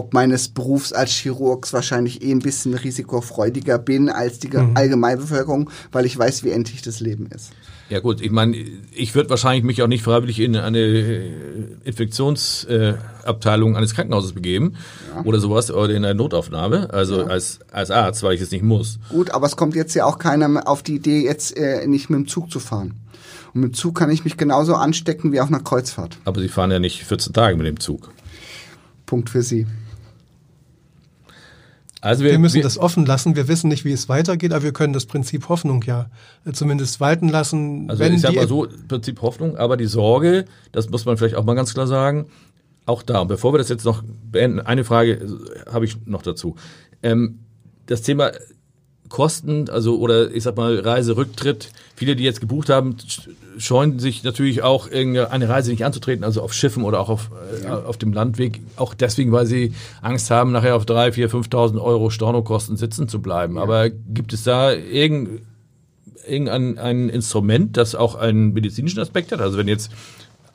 [0.00, 4.72] ob meines Berufs als Chirurgs wahrscheinlich eh ein bisschen risikofreudiger bin als die Mhm.
[4.74, 7.50] Allgemeinbevölkerung, weil ich weiß, wie endlich das Leben ist.
[7.90, 8.56] Ja gut, ich meine,
[8.92, 11.30] ich würde wahrscheinlich mich auch nicht freiwillig in eine äh,
[11.84, 14.74] Infektionsabteilung eines Krankenhauses begeben
[15.24, 18.98] oder sowas oder in eine Notaufnahme, also als, als Arzt, weil ich es nicht muss.
[19.08, 22.18] Gut, aber es kommt jetzt ja auch keiner auf die Idee, jetzt äh, nicht mit
[22.20, 22.94] dem Zug zu fahren.
[23.54, 26.16] Und mit dem Zug kann ich mich genauso anstecken wie auf einer Kreuzfahrt.
[26.24, 28.12] Aber Sie fahren ja nicht 14 Tage mit dem Zug.
[29.06, 29.66] Punkt für Sie.
[32.00, 33.36] Also Wir müssen das offen lassen.
[33.36, 36.10] Wir wissen nicht, wie es weitergeht, aber wir können das Prinzip Hoffnung ja
[36.46, 37.90] äh, zumindest walten lassen.
[37.90, 41.34] Also ich sag die mal so, Prinzip Hoffnung, aber die Sorge, das muss man vielleicht
[41.34, 42.26] auch mal ganz klar sagen,
[42.86, 43.20] auch da.
[43.20, 46.56] Und bevor wir das jetzt noch beenden, eine Frage äh, habe ich noch dazu.
[47.02, 47.40] Ähm,
[47.86, 48.32] das Thema
[49.10, 54.22] Kosten, also oder ich sag mal Reiserücktritt, viele, die jetzt gebucht haben, sch- scheuen sich
[54.24, 57.30] natürlich auch irgendeine Reise nicht anzutreten, also auf Schiffen oder auch auf,
[57.62, 61.78] äh, auf dem Landweg, auch deswegen, weil sie Angst haben, nachher auf drei, vier, 5.000
[61.82, 63.58] Euro Stornokosten sitzen zu bleiben.
[63.58, 65.42] Aber gibt es da irgend,
[66.26, 69.40] irgendein ein Instrument, das auch einen medizinischen Aspekt hat?
[69.40, 69.90] Also wenn jetzt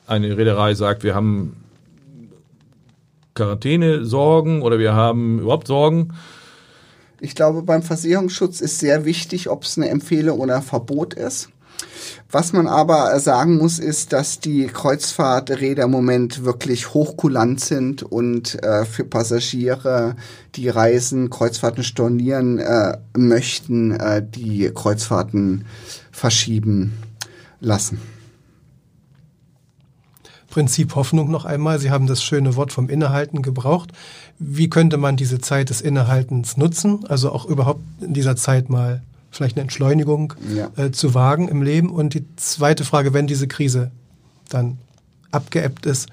[0.06, 1.56] eine Reederei sagt, wir haben
[3.34, 6.14] Quarantäne-Sorgen oder wir haben überhaupt Sorgen,
[7.20, 11.48] Ich glaube, beim Versicherungsschutz ist sehr wichtig, ob es eine Empfehlung oder ein Verbot ist.
[12.30, 18.62] Was man aber sagen muss, ist, dass die Kreuzfahrträder im Moment wirklich hochkulant sind und
[18.62, 20.16] äh, für Passagiere,
[20.54, 25.66] die Reisen, Kreuzfahrten stornieren äh, möchten, äh, die Kreuzfahrten
[26.10, 26.94] verschieben
[27.60, 28.00] lassen.
[30.56, 31.78] Prinzip Hoffnung noch einmal.
[31.78, 33.92] Sie haben das schöne Wort vom Innehalten gebraucht.
[34.38, 37.04] Wie könnte man diese Zeit des Innehaltens nutzen?
[37.10, 40.70] Also auch überhaupt in dieser Zeit mal vielleicht eine Entschleunigung Ja.
[40.78, 41.90] äh, zu wagen im Leben.
[41.90, 43.90] Und die zweite Frage, wenn diese Krise
[44.48, 44.78] dann
[45.30, 46.08] abgeebbt ist,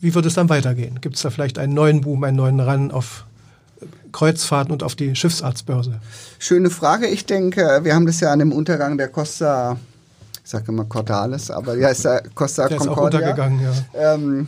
[0.00, 1.00] wie wird es dann weitergehen?
[1.00, 3.24] Gibt es da vielleicht einen neuen Boom, einen neuen Run auf
[4.12, 5.98] Kreuzfahrten und auf die Schiffsarztbörse?
[6.38, 7.06] Schöne Frage.
[7.06, 9.78] Ich denke, wir haben das ja an dem Untergang der Costa,
[10.46, 13.18] ich sage immer Cordalis, aber ja, ist ja Costa Der ist auch Concordia.
[13.18, 14.14] untergegangen, ja.
[14.14, 14.46] ähm,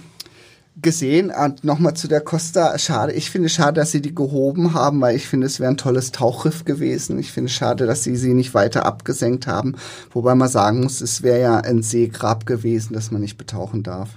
[0.80, 1.32] gesehen.
[1.32, 2.78] Und nochmal zu der Costa.
[2.78, 3.14] Schade.
[3.14, 6.12] Ich finde schade, dass sie die gehoben haben, weil ich finde, es wäre ein tolles
[6.12, 7.18] Tauchriff gewesen.
[7.18, 9.74] Ich finde schade, dass sie sie nicht weiter abgesenkt haben.
[10.12, 14.10] Wobei man sagen muss, es wäre ja ein Seegrab gewesen, das man nicht betauchen darf.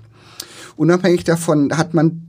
[0.76, 2.28] Unabhängig davon hat man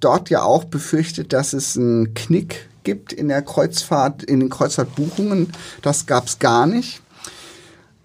[0.00, 5.50] dort ja auch befürchtet, dass es einen Knick gibt in der Kreuzfahrt, in den Kreuzfahrtbuchungen.
[5.80, 7.00] Das gab es gar nicht.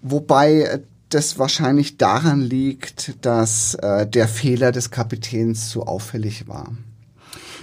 [0.08, 6.72] Wobei das wahrscheinlich daran liegt, dass äh, der Fehler des Kapitäns zu auffällig war.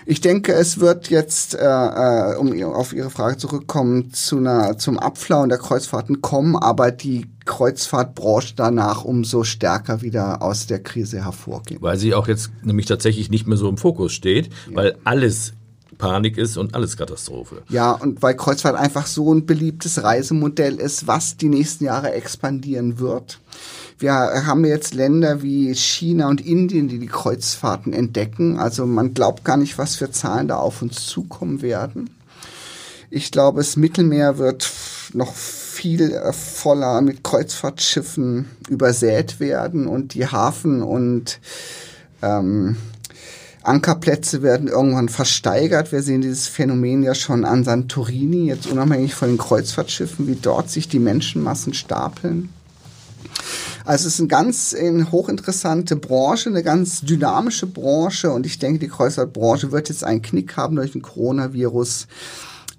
[0.05, 4.99] Ich denke, es wird jetzt, äh, äh um auf Ihre Frage zurückkommen, zu einer, zum
[4.99, 11.81] Abflauen der Kreuzfahrten kommen, aber die Kreuzfahrtbranche danach umso stärker wieder aus der Krise hervorgehen.
[11.81, 14.75] Weil sie auch jetzt nämlich tatsächlich nicht mehr so im Fokus steht, ja.
[14.75, 15.53] weil alles
[16.03, 17.61] Panik ist und alles Katastrophe.
[17.69, 22.99] Ja, und weil Kreuzfahrt einfach so ein beliebtes Reisemodell ist, was die nächsten Jahre expandieren
[22.99, 23.39] wird.
[23.99, 28.59] Wir haben jetzt Länder wie China und Indien, die die Kreuzfahrten entdecken.
[28.59, 32.09] Also man glaubt gar nicht, was für Zahlen da auf uns zukommen werden.
[33.09, 34.69] Ich glaube, das Mittelmeer wird
[35.13, 41.39] noch viel äh, voller mit Kreuzfahrtschiffen übersät werden und die Hafen und
[42.21, 42.75] ähm,
[43.63, 45.91] Ankerplätze werden irgendwann versteigert.
[45.91, 50.69] Wir sehen dieses Phänomen ja schon an Santorini, jetzt unabhängig von den Kreuzfahrtschiffen, wie dort
[50.69, 52.49] sich die Menschenmassen stapeln.
[53.85, 58.79] Also es ist eine ganz eine hochinteressante Branche, eine ganz dynamische Branche und ich denke,
[58.79, 62.07] die Kreuzfahrtbranche wird jetzt einen Knick haben durch den Coronavirus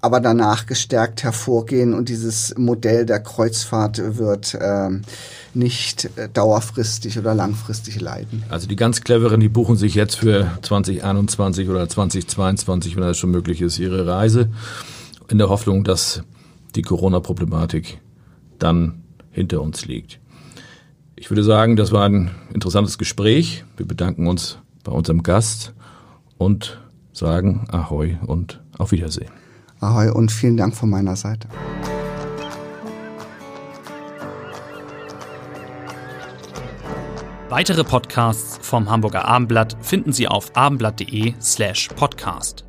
[0.05, 4.89] aber danach gestärkt hervorgehen und dieses Modell der Kreuzfahrt wird äh,
[5.55, 8.43] nicht äh, dauerfristig oder langfristig leiden.
[8.49, 13.31] Also die ganz cleveren, die buchen sich jetzt für 2021 oder 2022, wenn das schon
[13.31, 14.51] möglich ist, ihre Reise
[15.27, 16.21] in der Hoffnung, dass
[16.75, 17.99] die Corona-Problematik
[18.59, 19.01] dann
[19.31, 20.19] hinter uns liegt.
[21.15, 23.65] Ich würde sagen, das war ein interessantes Gespräch.
[23.75, 25.73] Wir bedanken uns bei unserem Gast
[26.37, 26.79] und
[27.11, 29.44] sagen Ahoi und auf Wiedersehen.
[29.85, 31.47] Ahoi und vielen Dank von meiner Seite.
[37.49, 42.65] Weitere Podcasts vom Hamburger Abendblatt finden Sie auf abendblatt.de slash podcast.